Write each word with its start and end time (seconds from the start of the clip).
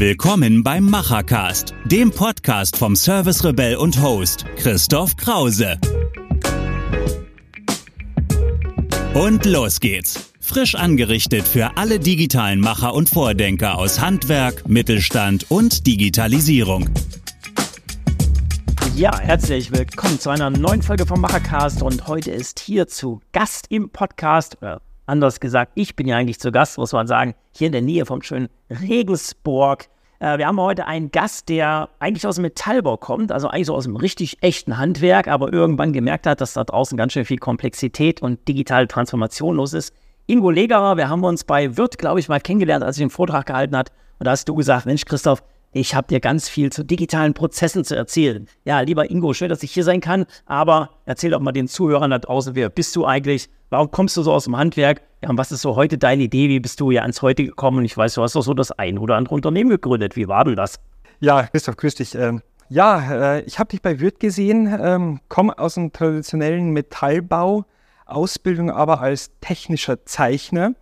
Willkommen 0.00 0.62
beim 0.62 0.84
Machercast, 0.84 1.74
dem 1.84 2.12
Podcast 2.12 2.76
vom 2.76 2.94
Service 2.94 3.44
Rebell 3.44 3.74
und 3.74 4.00
Host 4.00 4.44
Christoph 4.54 5.16
Krause. 5.16 5.76
Und 9.14 9.44
los 9.44 9.80
geht's. 9.80 10.32
Frisch 10.38 10.76
angerichtet 10.76 11.48
für 11.48 11.76
alle 11.76 11.98
digitalen 11.98 12.60
Macher 12.60 12.94
und 12.94 13.08
Vordenker 13.08 13.76
aus 13.76 14.00
Handwerk, 14.00 14.68
Mittelstand 14.68 15.50
und 15.50 15.84
Digitalisierung. 15.88 16.88
Ja, 18.94 19.18
herzlich 19.18 19.72
willkommen 19.72 20.20
zu 20.20 20.30
einer 20.30 20.50
neuen 20.50 20.82
Folge 20.82 21.06
vom 21.06 21.20
Machercast 21.20 21.82
und 21.82 22.06
heute 22.06 22.30
ist 22.30 22.60
hier 22.60 22.86
zu 22.86 23.20
Gast 23.32 23.66
im 23.68 23.90
Podcast, 23.90 24.58
oder 24.62 24.80
anders 25.08 25.40
gesagt, 25.40 25.72
ich 25.74 25.96
bin 25.96 26.06
ja 26.06 26.16
eigentlich 26.16 26.38
zu 26.38 26.52
Gast, 26.52 26.78
muss 26.78 26.92
man 26.92 27.06
sagen, 27.06 27.34
hier 27.52 27.66
in 27.66 27.72
der 27.72 27.82
Nähe 27.82 28.06
vom 28.06 28.22
schönen 28.22 28.48
Regensburg. 28.70 29.88
Äh, 30.20 30.38
wir 30.38 30.46
haben 30.46 30.60
heute 30.60 30.86
einen 30.86 31.10
Gast, 31.10 31.48
der 31.48 31.88
eigentlich 31.98 32.26
aus 32.26 32.36
dem 32.36 32.42
Metallbau 32.42 32.96
kommt, 32.96 33.32
also 33.32 33.48
eigentlich 33.48 33.66
so 33.66 33.74
aus 33.74 33.84
dem 33.84 33.96
richtig 33.96 34.42
echten 34.42 34.78
Handwerk, 34.78 35.28
aber 35.28 35.52
irgendwann 35.52 35.92
gemerkt 35.92 36.26
hat, 36.26 36.40
dass 36.40 36.52
da 36.52 36.64
draußen 36.64 36.96
ganz 36.96 37.12
schön 37.12 37.24
viel 37.24 37.38
Komplexität 37.38 38.22
und 38.22 38.46
digitale 38.46 38.86
Transformation 38.88 39.56
los 39.56 39.72
ist 39.72 39.94
Ingo 40.30 40.50
Legerer. 40.50 40.98
Wir 40.98 41.08
haben 41.08 41.24
uns 41.24 41.42
bei 41.42 41.78
Wirt, 41.78 41.96
glaube 41.96 42.20
ich, 42.20 42.28
mal 42.28 42.38
kennengelernt, 42.38 42.84
als 42.84 42.98
ich 42.98 43.02
den 43.02 43.08
Vortrag 43.08 43.46
gehalten 43.46 43.74
hat. 43.74 43.90
Und 44.18 44.26
da 44.26 44.32
hast 44.32 44.46
du 44.46 44.54
gesagt, 44.54 44.84
Mensch, 44.84 45.06
Christoph, 45.06 45.42
ich 45.72 45.94
habe 45.94 46.08
dir 46.08 46.20
ganz 46.20 46.48
viel 46.48 46.72
zu 46.72 46.84
digitalen 46.84 47.34
Prozessen 47.34 47.84
zu 47.84 47.94
erzählen. 47.94 48.48
Ja, 48.64 48.80
lieber 48.80 49.10
Ingo, 49.10 49.34
schön, 49.34 49.48
dass 49.48 49.62
ich 49.62 49.72
hier 49.72 49.84
sein 49.84 50.00
kann, 50.00 50.26
aber 50.46 50.90
erzähl 51.04 51.30
doch 51.30 51.40
mal 51.40 51.52
den 51.52 51.68
Zuhörern 51.68 52.10
da 52.10 52.18
draußen, 52.18 52.54
wer 52.54 52.70
bist 52.70 52.96
du 52.96 53.04
eigentlich? 53.04 53.48
Warum 53.70 53.90
kommst 53.90 54.16
du 54.16 54.22
so 54.22 54.32
aus 54.32 54.44
dem 54.44 54.56
Handwerk? 54.56 55.02
Ja, 55.22 55.28
und 55.28 55.36
was 55.36 55.52
ist 55.52 55.62
so 55.62 55.76
heute 55.76 55.98
deine 55.98 56.22
Idee? 56.22 56.48
Wie 56.48 56.60
bist 56.60 56.80
du 56.80 56.90
ja 56.90 57.02
ans 57.02 57.20
Heute 57.20 57.44
gekommen? 57.44 57.84
Ich 57.84 57.96
weiß, 57.96 58.14
du 58.14 58.22
hast 58.22 58.34
doch 58.34 58.42
so 58.42 58.54
das 58.54 58.72
ein 58.72 58.98
oder 58.98 59.16
andere 59.16 59.34
Unternehmen 59.34 59.68
gegründet. 59.68 60.16
Wie 60.16 60.28
war 60.28 60.44
denn 60.44 60.56
das? 60.56 60.80
Ja, 61.20 61.42
Christoph, 61.42 61.76
grüß 61.76 61.96
dich. 61.96 62.14
Ähm, 62.14 62.40
ja, 62.70 63.36
äh, 63.36 63.42
ich 63.42 63.58
habe 63.58 63.70
dich 63.70 63.82
bei 63.82 64.00
Wirt 64.00 64.20
gesehen, 64.20 64.74
ähm, 64.80 65.20
komme 65.28 65.58
aus 65.58 65.74
dem 65.74 65.92
traditionellen 65.92 66.70
Metallbau, 66.70 67.64
Ausbildung 68.06 68.70
aber 68.70 69.00
als 69.00 69.30
technischer 69.40 70.04
Zeichner. 70.06 70.72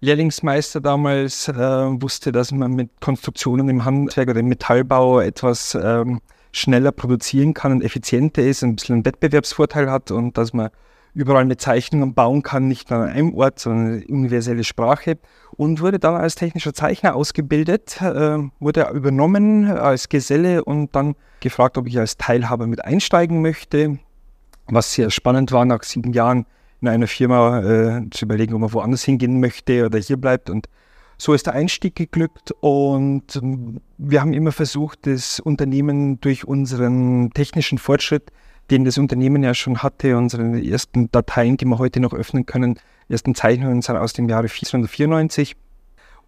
Lehrlingsmeister 0.00 0.80
damals 0.80 1.48
äh, 1.48 1.54
wusste, 1.54 2.32
dass 2.32 2.52
man 2.52 2.72
mit 2.72 2.90
Konstruktionen 3.00 3.68
im 3.68 3.84
Handwerk 3.84 4.30
oder 4.30 4.40
im 4.40 4.48
Metallbau 4.48 5.20
etwas 5.20 5.74
ähm, 5.74 6.20
schneller 6.52 6.90
produzieren 6.90 7.54
kann 7.54 7.72
und 7.72 7.82
effizienter 7.82 8.42
ist, 8.42 8.62
ein 8.62 8.76
bisschen 8.76 8.94
einen 8.94 9.04
Wettbewerbsvorteil 9.04 9.90
hat 9.90 10.10
und 10.10 10.38
dass 10.38 10.52
man 10.52 10.70
überall 11.12 11.44
mit 11.44 11.60
Zeichnungen 11.60 12.14
bauen 12.14 12.42
kann, 12.42 12.68
nicht 12.68 12.90
nur 12.90 13.00
an 13.00 13.08
einem 13.08 13.34
Ort, 13.34 13.58
sondern 13.58 13.94
eine 13.94 14.06
universelle 14.06 14.64
Sprache. 14.64 15.18
Und 15.56 15.80
wurde 15.80 15.98
dann 15.98 16.14
als 16.14 16.34
technischer 16.34 16.72
Zeichner 16.72 17.14
ausgebildet, 17.14 18.00
äh, 18.00 18.38
wurde 18.58 18.88
übernommen 18.94 19.70
als 19.70 20.08
Geselle 20.08 20.64
und 20.64 20.94
dann 20.94 21.14
gefragt, 21.40 21.76
ob 21.76 21.86
ich 21.88 21.98
als 21.98 22.16
Teilhaber 22.16 22.66
mit 22.66 22.84
einsteigen 22.84 23.42
möchte, 23.42 23.98
was 24.68 24.94
sehr 24.94 25.10
spannend 25.10 25.52
war 25.52 25.64
nach 25.64 25.82
sieben 25.82 26.12
Jahren 26.12 26.46
in 26.80 26.88
einer 26.88 27.06
Firma 27.06 27.60
äh, 27.60 28.10
zu 28.10 28.24
überlegen, 28.24 28.54
ob 28.54 28.60
man 28.60 28.72
woanders 28.72 29.04
hingehen 29.04 29.40
möchte 29.40 29.86
oder 29.86 29.98
hier 29.98 30.16
bleibt. 30.16 30.50
Und 30.50 30.68
so 31.18 31.34
ist 31.34 31.46
der 31.46 31.52
Einstieg 31.54 31.96
geglückt 31.96 32.52
und 32.60 33.36
ähm, 33.36 33.80
wir 33.98 34.20
haben 34.22 34.32
immer 34.32 34.52
versucht, 34.52 35.06
das 35.06 35.38
Unternehmen 35.38 36.20
durch 36.20 36.46
unseren 36.46 37.30
technischen 37.32 37.76
Fortschritt, 37.76 38.32
den 38.70 38.84
das 38.84 38.96
Unternehmen 38.96 39.42
ja 39.42 39.52
schon 39.52 39.82
hatte, 39.82 40.16
unsere 40.16 40.64
ersten 40.64 41.10
Dateien, 41.10 41.58
die 41.58 41.66
wir 41.66 41.78
heute 41.78 42.00
noch 42.00 42.14
öffnen 42.14 42.46
können, 42.46 42.78
ersten 43.10 43.34
Zeichnungen 43.34 43.82
sind 43.82 43.96
aus 43.96 44.14
dem 44.14 44.28
Jahre 44.28 44.44
1994. 44.44 45.56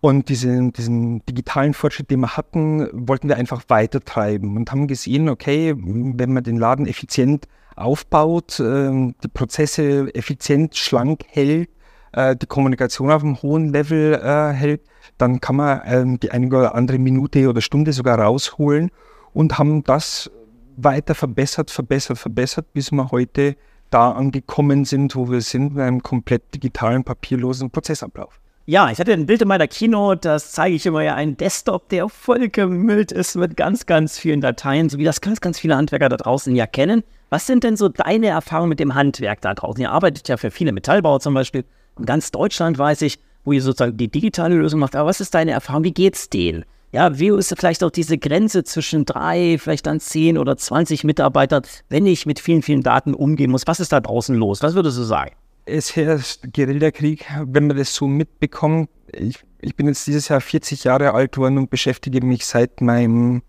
Und 0.01 0.29
diesen, 0.29 0.73
diesen 0.73 1.25
digitalen 1.27 1.75
Fortschritt, 1.75 2.11
den 2.11 2.21
wir 2.21 2.37
hatten, 2.37 2.89
wollten 2.93 3.29
wir 3.29 3.37
einfach 3.37 3.63
weitertreiben 3.69 4.57
und 4.57 4.71
haben 4.73 4.89
gesehen, 4.89 5.29
okay, 5.29 5.75
wenn 5.77 6.33
man 6.33 6.43
den 6.43 6.57
Laden 6.57 6.87
effizient 6.87 7.47
aufbaut, 7.77 8.61
äh, 8.61 9.13
die 9.23 9.29
Prozesse 9.33 10.15
effizient, 10.15 10.77
schlank 10.77 11.25
hält, 11.29 11.69
äh, 12.13 12.37
die 12.37 12.47
Kommunikation 12.47 13.11
auf 13.11 13.23
einem 13.23 13.41
hohen 13.43 13.73
Level 13.73 14.15
äh, 14.15 14.53
hält, 14.53 14.83
dann 15.19 15.41
kann 15.41 15.57
man 15.57 15.83
ähm, 15.85 16.21
die 16.21 16.31
eine 16.31 16.47
oder 16.47 16.75
andere 16.75 16.99
Minute 16.99 17.49
oder 17.49 17.61
Stunde 17.61 17.93
sogar 17.93 18.19
rausholen 18.19 18.91
und 19.33 19.59
haben 19.59 19.83
das 19.85 20.31
weiter 20.77 21.15
verbessert, 21.15 21.71
verbessert, 21.71 22.19
verbessert, 22.19 22.73
bis 22.73 22.93
wir 22.93 23.11
heute 23.11 23.57
da 23.91 24.13
angekommen 24.13 24.85
sind, 24.85 25.15
wo 25.15 25.31
wir 25.31 25.43
sind, 25.43 25.75
mit 25.75 25.83
einem 25.83 26.03
komplett 26.03 26.55
digitalen, 26.55 27.05
papierlosen 27.05 27.71
Prozessablauf. 27.71 28.41
Ja, 28.65 28.93
ich 28.93 29.01
hatte 29.01 29.13
ein 29.13 29.27
Bild 29.27 29.43
in 29.43 29.49
meiner 29.49 29.67
Kino, 29.67 30.15
das 30.15 30.53
zeige 30.53 30.77
ich 30.77 30.87
immer 30.87 31.03
ja 31.03 31.17
einen 31.17 31.37
Desktop, 31.37 31.89
der 31.89 32.09
voll 32.09 32.49
gemüllt 32.49 33.11
ist 33.11 33.35
mit 33.35 33.57
ganz, 33.57 33.87
ganz 33.87 34.21
vielen 34.21 34.41
Dateien, 34.41 34.89
so 34.89 34.99
wie 34.99 35.05
das 35.05 35.21
ganz, 35.21 35.41
ganz 35.41 35.59
viele 35.59 35.77
Handwerker 35.77 36.09
da 36.09 36.17
draußen 36.17 36.55
ja 36.55 36.69
kennen. 36.69 37.03
Was 37.29 37.49
sind 37.49 37.65
denn 37.65 37.77
so 37.77 37.89
deine 37.89 38.29
Erfahrungen 38.29 38.69
mit 38.69 38.79
dem 38.79 38.95
Handwerk 38.95 39.41
da 39.41 39.55
draußen? 39.55 39.83
Ihr 39.83 39.91
arbeitet 39.91 40.29
ja 40.29 40.37
für 40.37 40.53
viele 40.53 40.71
Metallbauer 40.71 41.19
zum 41.19 41.35
Beispiel. 41.35 41.65
In 41.99 42.07
ganz 42.07 42.31
Deutschland 42.31 42.79
weiß 42.79 43.03
ich, 43.03 43.19
wo 43.45 43.51
ihr 43.51 43.63
sozusagen 43.63 43.97
die 43.97 44.09
digitale 44.09 44.55
Lösung 44.55 44.79
macht. 44.79 44.95
Aber 44.95 45.09
was 45.09 45.21
ist 45.21 45.35
deine 45.35 45.51
Erfahrung? 45.51 45.83
Wie 45.83 45.93
geht's 45.93 46.31
denen? 46.31 46.65
Ja, 46.93 47.19
wie 47.19 47.31
ist 47.31 47.53
vielleicht 47.59 47.83
auch 47.83 47.91
diese 47.91 48.17
Grenze 48.17 48.63
zwischen 48.63 49.07
drei, 49.07 49.57
vielleicht 49.59 49.87
dann 49.87 49.99
zehn 49.99 50.39
oder 50.39 50.57
zwanzig 50.57 51.03
Mitarbeitern, 51.03 51.63
wenn 51.89 52.07
ich 52.07 52.27
mit 52.27 52.39
vielen, 52.39 52.63
vielen 52.63 52.85
Daten 52.85 53.13
umgehen 53.13 53.51
muss? 53.51 53.67
Was 53.67 53.81
ist 53.81 53.91
da 53.91 53.99
draußen 53.99 54.37
los? 54.37 54.63
Was 54.63 54.75
würdest 54.75 54.99
du 54.99 55.03
sagen? 55.03 55.33
Es 55.65 55.95
herrscht 55.95 56.53
Guerillakrieg, 56.53 57.25
wenn 57.45 57.69
man 57.69 57.77
das 57.77 57.95
so 57.95 58.09
mitbekommt. 58.09 58.91
Ich, 59.13 59.45
ich 59.61 59.77
bin 59.77 59.87
jetzt 59.87 60.07
dieses 60.07 60.29
Jahr 60.29 60.41
40 60.41 60.85
Jahre 60.85 61.15
alt 61.15 61.37
worden 61.37 61.59
und 61.59 61.71
beschäftige 61.71 62.25
mich 62.25 62.47
seit 62.47 62.81
meinem 62.81 63.43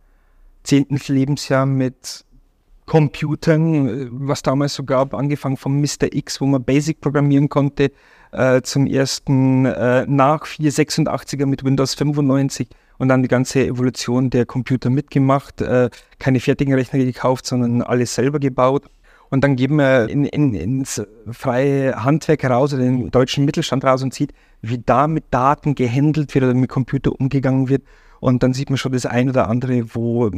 zehnten 0.63 0.99
Lebensjahr 1.07 1.65
mit 1.65 2.23
Computern, 2.85 4.09
was 4.27 4.43
damals 4.43 4.75
so 4.75 4.83
gab, 4.83 5.13
angefangen 5.13 5.57
vom 5.57 5.79
Mr. 5.79 6.11
X, 6.11 6.41
wo 6.41 6.45
man 6.45 6.63
Basic 6.63 7.01
programmieren 7.01 7.49
konnte, 7.49 7.91
äh, 8.31 8.61
zum 8.61 8.87
ersten 8.87 9.65
äh, 9.65 10.05
nach 10.07 10.45
486er 10.45 11.45
mit 11.45 11.63
Windows 11.63 11.95
95 11.95 12.67
und 12.97 13.07
dann 13.07 13.23
die 13.23 13.29
ganze 13.29 13.65
Evolution 13.65 14.29
der 14.29 14.45
Computer 14.45 14.89
mitgemacht, 14.89 15.61
äh, 15.61 15.89
keine 16.19 16.39
fertigen 16.39 16.73
Rechner 16.73 16.99
gekauft, 16.99 17.45
sondern 17.45 17.81
alles 17.81 18.13
selber 18.13 18.39
gebaut. 18.39 18.85
Und 19.33 19.43
dann 19.43 19.55
geben 19.55 19.77
wir 19.77 20.09
in, 20.09 20.25
in, 20.25 20.53
ins 20.53 21.01
freie 21.31 22.03
Handwerk 22.03 22.43
heraus 22.43 22.71
oder 22.71 22.83
den 22.83 23.09
deutschen 23.09 23.45
Mittelstand 23.45 23.83
raus 23.83 24.03
und 24.03 24.13
sieht, 24.13 24.31
wie 24.61 24.77
da 24.77 25.07
mit 25.07 25.23
Daten 25.31 25.73
gehandelt 25.73 26.35
wird 26.35 26.45
oder 26.45 26.53
mit 26.53 26.69
Computer 26.69 27.19
umgegangen 27.19 27.67
wird. 27.67 27.81
Und 28.19 28.43
dann 28.43 28.53
sieht 28.53 28.69
man 28.69 28.77
schon 28.77 28.91
das 28.91 29.07
eine 29.07 29.31
oder 29.31 29.49
andere, 29.49 29.95
wo 29.95 30.29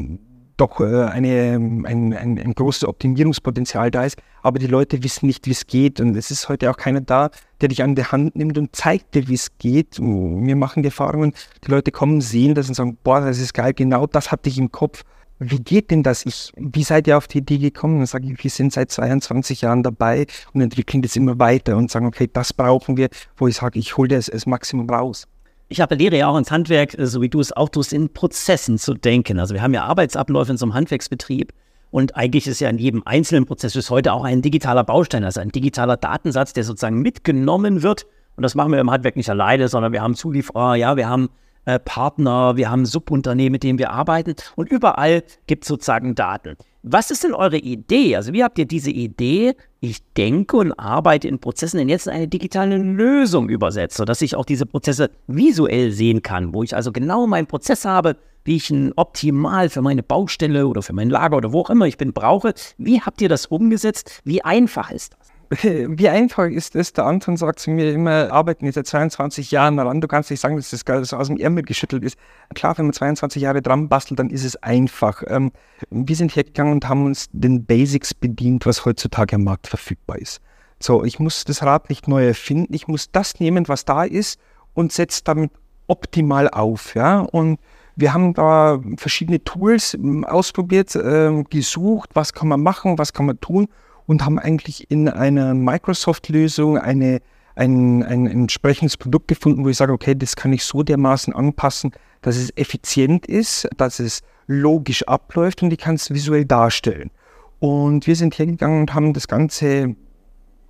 doch 0.55 0.79
äh, 0.79 1.07
eine, 1.07 1.55
ein, 1.55 2.15
ein, 2.15 2.39
ein, 2.39 2.53
großes 2.53 2.85
Optimierungspotenzial 2.85 3.91
da 3.91 4.05
ist, 4.05 4.17
aber 4.41 4.59
die 4.59 4.67
Leute 4.67 5.03
wissen 5.03 5.25
nicht, 5.25 5.45
wie 5.45 5.51
es 5.51 5.67
geht 5.67 5.99
und 5.99 6.15
es 6.15 6.31
ist 6.31 6.47
heute 6.47 6.71
auch 6.71 6.77
keiner 6.77 7.01
da, 7.01 7.31
der 7.59 7.67
dich 7.67 7.83
an 7.83 7.95
die 7.95 8.05
Hand 8.05 8.37
nimmt 8.37 8.57
und 8.57 8.73
zeigt 8.73 9.13
dir, 9.13 9.27
wie 9.27 9.33
es 9.33 9.57
geht. 9.57 9.99
Wir 9.99 10.55
machen 10.55 10.83
die 10.83 10.87
Erfahrungen, 10.87 11.33
die 11.65 11.71
Leute 11.71 11.91
kommen, 11.91 12.21
sehen 12.21 12.55
das 12.55 12.69
und 12.69 12.75
sagen, 12.75 12.97
boah, 13.03 13.19
das 13.19 13.39
ist 13.39 13.53
geil, 13.53 13.73
genau 13.73 14.07
das 14.07 14.31
hatte 14.31 14.47
ich 14.47 14.57
im 14.57 14.71
Kopf. 14.71 15.03
Wie 15.39 15.59
geht 15.59 15.91
denn 15.91 16.01
das? 16.01 16.25
Ich, 16.25 16.53
wie 16.55 16.83
seid 16.83 17.07
ihr 17.07 17.17
auf 17.17 17.27
die 17.27 17.39
Idee 17.39 17.57
gekommen? 17.57 17.97
Dann 17.97 18.05
sage 18.05 18.31
ich, 18.31 18.43
wir 18.43 18.51
sind 18.51 18.71
seit 18.71 18.91
22 18.91 19.61
Jahren 19.61 19.83
dabei 19.83 20.27
und 20.53 20.61
entwickeln 20.61 21.01
das 21.01 21.15
immer 21.15 21.37
weiter 21.39 21.75
und 21.75 21.91
sagen, 21.91 22.05
okay, 22.05 22.29
das 22.31 22.53
brauchen 22.53 22.95
wir, 22.95 23.09
wo 23.35 23.47
ich 23.47 23.57
sage, 23.57 23.77
ich 23.77 23.97
hole 23.97 24.07
das, 24.07 24.27
das 24.27 24.45
Maximum 24.45 24.89
raus 24.89 25.27
ich 25.67 25.81
appelliere 25.81 26.17
ja 26.17 26.27
auch 26.27 26.37
ins 26.37 26.51
Handwerk, 26.51 26.97
äh, 26.97 27.07
so 27.07 27.21
wie 27.21 27.29
du 27.29 27.39
es 27.39 27.51
auch 27.51 27.69
tust, 27.69 27.93
in 27.93 28.09
Prozessen 28.09 28.77
zu 28.77 28.93
denken. 28.93 29.39
Also 29.39 29.53
wir 29.53 29.61
haben 29.61 29.73
ja 29.73 29.83
Arbeitsabläufe 29.85 30.51
in 30.51 30.57
so 30.57 30.65
einem 30.65 30.73
Handwerksbetrieb 30.73 31.53
und 31.91 32.15
eigentlich 32.15 32.47
ist 32.47 32.59
ja 32.59 32.69
in 32.69 32.77
jedem 32.77 33.03
einzelnen 33.05 33.45
Prozess 33.45 33.73
bis 33.73 33.89
heute 33.89 34.13
auch 34.13 34.23
ein 34.23 34.41
digitaler 34.41 34.83
Baustein, 34.83 35.23
also 35.23 35.39
ein 35.39 35.49
digitaler 35.49 35.97
Datensatz, 35.97 36.53
der 36.53 36.63
sozusagen 36.63 37.01
mitgenommen 37.01 37.83
wird. 37.83 38.05
Und 38.35 38.43
das 38.43 38.53
machen 38.53 38.71
wir 38.73 38.79
im 38.79 38.91
Handwerk 38.91 39.15
nicht 39.15 39.29
alleine, 39.29 39.69
sondern 39.69 39.93
wir 39.93 40.01
haben 40.01 40.15
Zulieferer, 40.15 40.75
ja, 40.75 40.97
wir 40.97 41.07
haben 41.07 41.29
äh, 41.65 41.79
Partner, 41.79 42.55
wir 42.55 42.69
haben 42.69 42.85
Subunternehmen, 42.85 43.53
mit 43.53 43.63
denen 43.63 43.79
wir 43.79 43.91
arbeiten 43.91 44.35
und 44.55 44.69
überall 44.69 45.23
gibt 45.47 45.63
es 45.63 45.67
sozusagen 45.67 46.15
Daten. 46.15 46.55
Was 46.83 47.09
ist 47.09 47.23
denn 47.23 47.33
eure 47.33 47.57
Idee? 47.57 48.15
Also 48.15 48.31
wie 48.31 48.43
habt 48.43 48.59
ihr 48.59 48.65
diese 48.65 48.91
Idee, 48.91 49.55
ich 49.79 50.03
denke 50.13 50.57
und 50.57 50.71
arbeite 50.73 51.27
in 51.27 51.39
Prozessen, 51.39 51.77
denn 51.77 51.89
jetzt 51.89 52.05
in 52.05 52.13
eine 52.13 52.27
digitale 52.27 52.77
Lösung 52.77 53.49
übersetzt, 53.49 53.97
sodass 53.97 54.21
ich 54.21 54.35
auch 54.35 54.45
diese 54.45 54.67
Prozesse 54.67 55.09
visuell 55.25 55.91
sehen 55.91 56.21
kann, 56.21 56.53
wo 56.53 56.61
ich 56.61 56.75
also 56.75 56.91
genau 56.91 57.25
meinen 57.25 57.47
Prozess 57.47 57.85
habe, 57.85 58.17
wie 58.43 58.57
ich 58.57 58.69
ihn 58.69 58.93
optimal 58.95 59.69
für 59.69 59.81
meine 59.81 60.03
Baustelle 60.03 60.67
oder 60.67 60.83
für 60.83 60.93
mein 60.93 61.09
Lager 61.09 61.37
oder 61.37 61.51
wo 61.51 61.61
auch 61.61 61.71
immer 61.71 61.87
ich 61.87 61.97
bin 61.97 62.13
brauche. 62.13 62.53
Wie 62.77 63.01
habt 63.01 63.19
ihr 63.21 63.29
das 63.29 63.47
umgesetzt? 63.47 64.21
Wie 64.23 64.43
einfach 64.43 64.91
ist 64.91 65.15
das? 65.19 65.34
Wie 65.61 66.09
einfach 66.09 66.45
ist 66.45 66.75
es? 66.75 66.93
Der 66.93 67.05
Anton 67.05 67.37
sagt 67.37 67.59
zu 67.59 67.69
mir 67.69 67.91
immer, 67.93 68.31
arbeiten 68.31 68.65
jetzt 68.65 68.75
seit 68.75 68.87
22 68.87 69.51
Jahren 69.51 69.77
daran. 69.77 70.01
Du 70.01 70.07
kannst 70.07 70.31
nicht 70.31 70.39
sagen, 70.39 70.55
dass 70.55 70.71
das 70.71 70.85
Geld 70.85 71.05
so 71.05 71.17
aus 71.17 71.27
dem 71.27 71.37
Ärmel 71.37 71.63
geschüttelt 71.63 72.03
ist. 72.03 72.17
Klar, 72.53 72.77
wenn 72.77 72.85
man 72.85 72.93
22 72.93 73.41
Jahre 73.41 73.61
dran 73.61 73.87
bastelt, 73.87 74.19
dann 74.19 74.29
ist 74.29 74.43
es 74.43 74.55
einfach. 74.57 75.23
Ähm, 75.27 75.51
wir 75.89 76.15
sind 76.15 76.35
hergegangen 76.35 76.73
und 76.73 76.89
haben 76.89 77.05
uns 77.05 77.27
den 77.31 77.65
Basics 77.65 78.13
bedient, 78.13 78.65
was 78.65 78.85
heutzutage 78.85 79.35
am 79.35 79.43
Markt 79.43 79.67
verfügbar 79.67 80.17
ist. 80.17 80.41
So, 80.81 81.03
ich 81.03 81.19
muss 81.19 81.43
das 81.43 81.63
Rad 81.63 81.89
nicht 81.89 82.07
neu 82.07 82.25
erfinden. 82.25 82.73
Ich 82.73 82.87
muss 82.87 83.11
das 83.11 83.39
nehmen, 83.39 83.67
was 83.67 83.85
da 83.85 84.03
ist 84.03 84.39
und 84.73 84.91
setze 84.91 85.23
damit 85.23 85.51
optimal 85.87 86.49
auf. 86.49 86.95
Ja? 86.95 87.19
Und 87.19 87.59
Wir 87.97 88.13
haben 88.13 88.33
da 88.33 88.81
verschiedene 88.97 89.41
Tools 89.41 89.93
ähm, 89.93 90.25
ausprobiert, 90.25 90.93
äh, 90.95 91.43
gesucht, 91.49 92.09
was 92.13 92.33
kann 92.33 92.49
man 92.49 92.61
machen, 92.61 92.97
was 92.97 93.13
kann 93.13 93.25
man 93.25 93.39
tun 93.39 93.69
und 94.05 94.23
haben 94.23 94.39
eigentlich 94.39 94.89
in 94.89 95.09
einer 95.09 95.53
Microsoft-Lösung 95.53 96.77
eine, 96.77 97.21
ein, 97.55 98.03
ein 98.03 98.27
entsprechendes 98.27 98.97
Produkt 98.97 99.27
gefunden, 99.27 99.63
wo 99.63 99.69
ich 99.69 99.77
sage, 99.77 99.93
okay, 99.93 100.15
das 100.15 100.35
kann 100.35 100.53
ich 100.53 100.63
so 100.63 100.83
dermaßen 100.83 101.33
anpassen, 101.33 101.91
dass 102.21 102.37
es 102.37 102.55
effizient 102.57 103.25
ist, 103.25 103.67
dass 103.77 103.99
es 103.99 104.21
logisch 104.47 105.03
abläuft 105.03 105.63
und 105.63 105.71
ich 105.73 105.79
kann 105.79 105.95
es 105.95 106.11
visuell 106.11 106.45
darstellen. 106.45 107.11
Und 107.59 108.05
wir 108.07 108.15
sind 108.15 108.37
hergegangen 108.37 108.81
und 108.81 108.93
haben 108.93 109.13
das 109.13 109.27
Ganze 109.27 109.95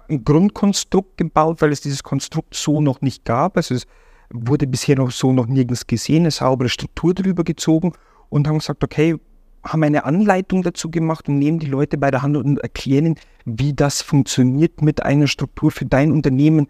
ein 0.08 0.24
Grundkonstrukt 0.24 1.18
gebaut, 1.18 1.62
weil 1.62 1.72
es 1.72 1.82
dieses 1.82 2.04
Konstrukt 2.04 2.54
so 2.56 2.80
noch 2.80 3.02
nicht 3.02 3.26
gab. 3.26 3.58
Also 3.58 3.76
es 3.76 3.86
wurde 4.32 4.68
bisher 4.68 4.96
noch 4.96 5.12
so 5.12 5.34
noch 5.34 5.48
nirgends 5.48 5.88
gesehen, 5.88 6.24
eine 6.24 6.32
saubere 6.32 6.70
Struktur 6.70 7.14
drüber 7.14 7.44
gezogen 7.44 7.94
und 8.30 8.48
haben 8.48 8.60
gesagt, 8.60 8.84
okay, 8.84 9.16
haben 9.66 9.84
eine 9.84 10.06
Anleitung 10.06 10.64
dazu 10.64 10.90
gemacht 10.90 11.28
und 11.28 11.40
nehmen 11.40 11.60
die 11.60 11.66
Leute 11.66 11.98
bei 11.98 12.12
der 12.12 12.22
Hand 12.22 12.38
und 12.38 12.60
erklären, 12.60 13.16
wie 13.46 13.74
das 13.74 14.02
funktioniert 14.02 14.82
mit 14.82 15.04
einer 15.04 15.28
Struktur 15.28 15.72
für 15.72 15.86
dein 15.86 16.12
Unternehmen 16.12 16.68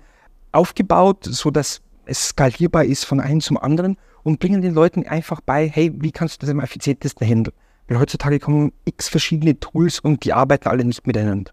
aufgebaut, 0.51 1.25
sodass 1.25 1.81
es 2.05 2.29
skalierbar 2.29 2.85
ist 2.85 3.03
von 3.03 3.19
einem 3.19 3.41
zum 3.41 3.57
anderen 3.57 3.97
und 4.23 4.39
bringen 4.39 4.61
den 4.61 4.73
Leuten 4.73 5.05
einfach 5.05 5.41
bei, 5.41 5.67
hey, 5.67 5.91
wie 5.95 6.11
kannst 6.11 6.41
du 6.41 6.45
das 6.45 6.49
am 6.49 6.59
effizientesten 6.59 7.27
handeln? 7.27 7.55
Weil 7.87 7.99
heutzutage 7.99 8.39
kommen 8.39 8.71
x 8.85 9.09
verschiedene 9.09 9.59
Tools 9.59 9.99
und 9.99 10.25
die 10.25 10.33
arbeiten 10.33 10.67
alle 10.67 10.83
nicht 10.83 11.05
miteinander. 11.05 11.51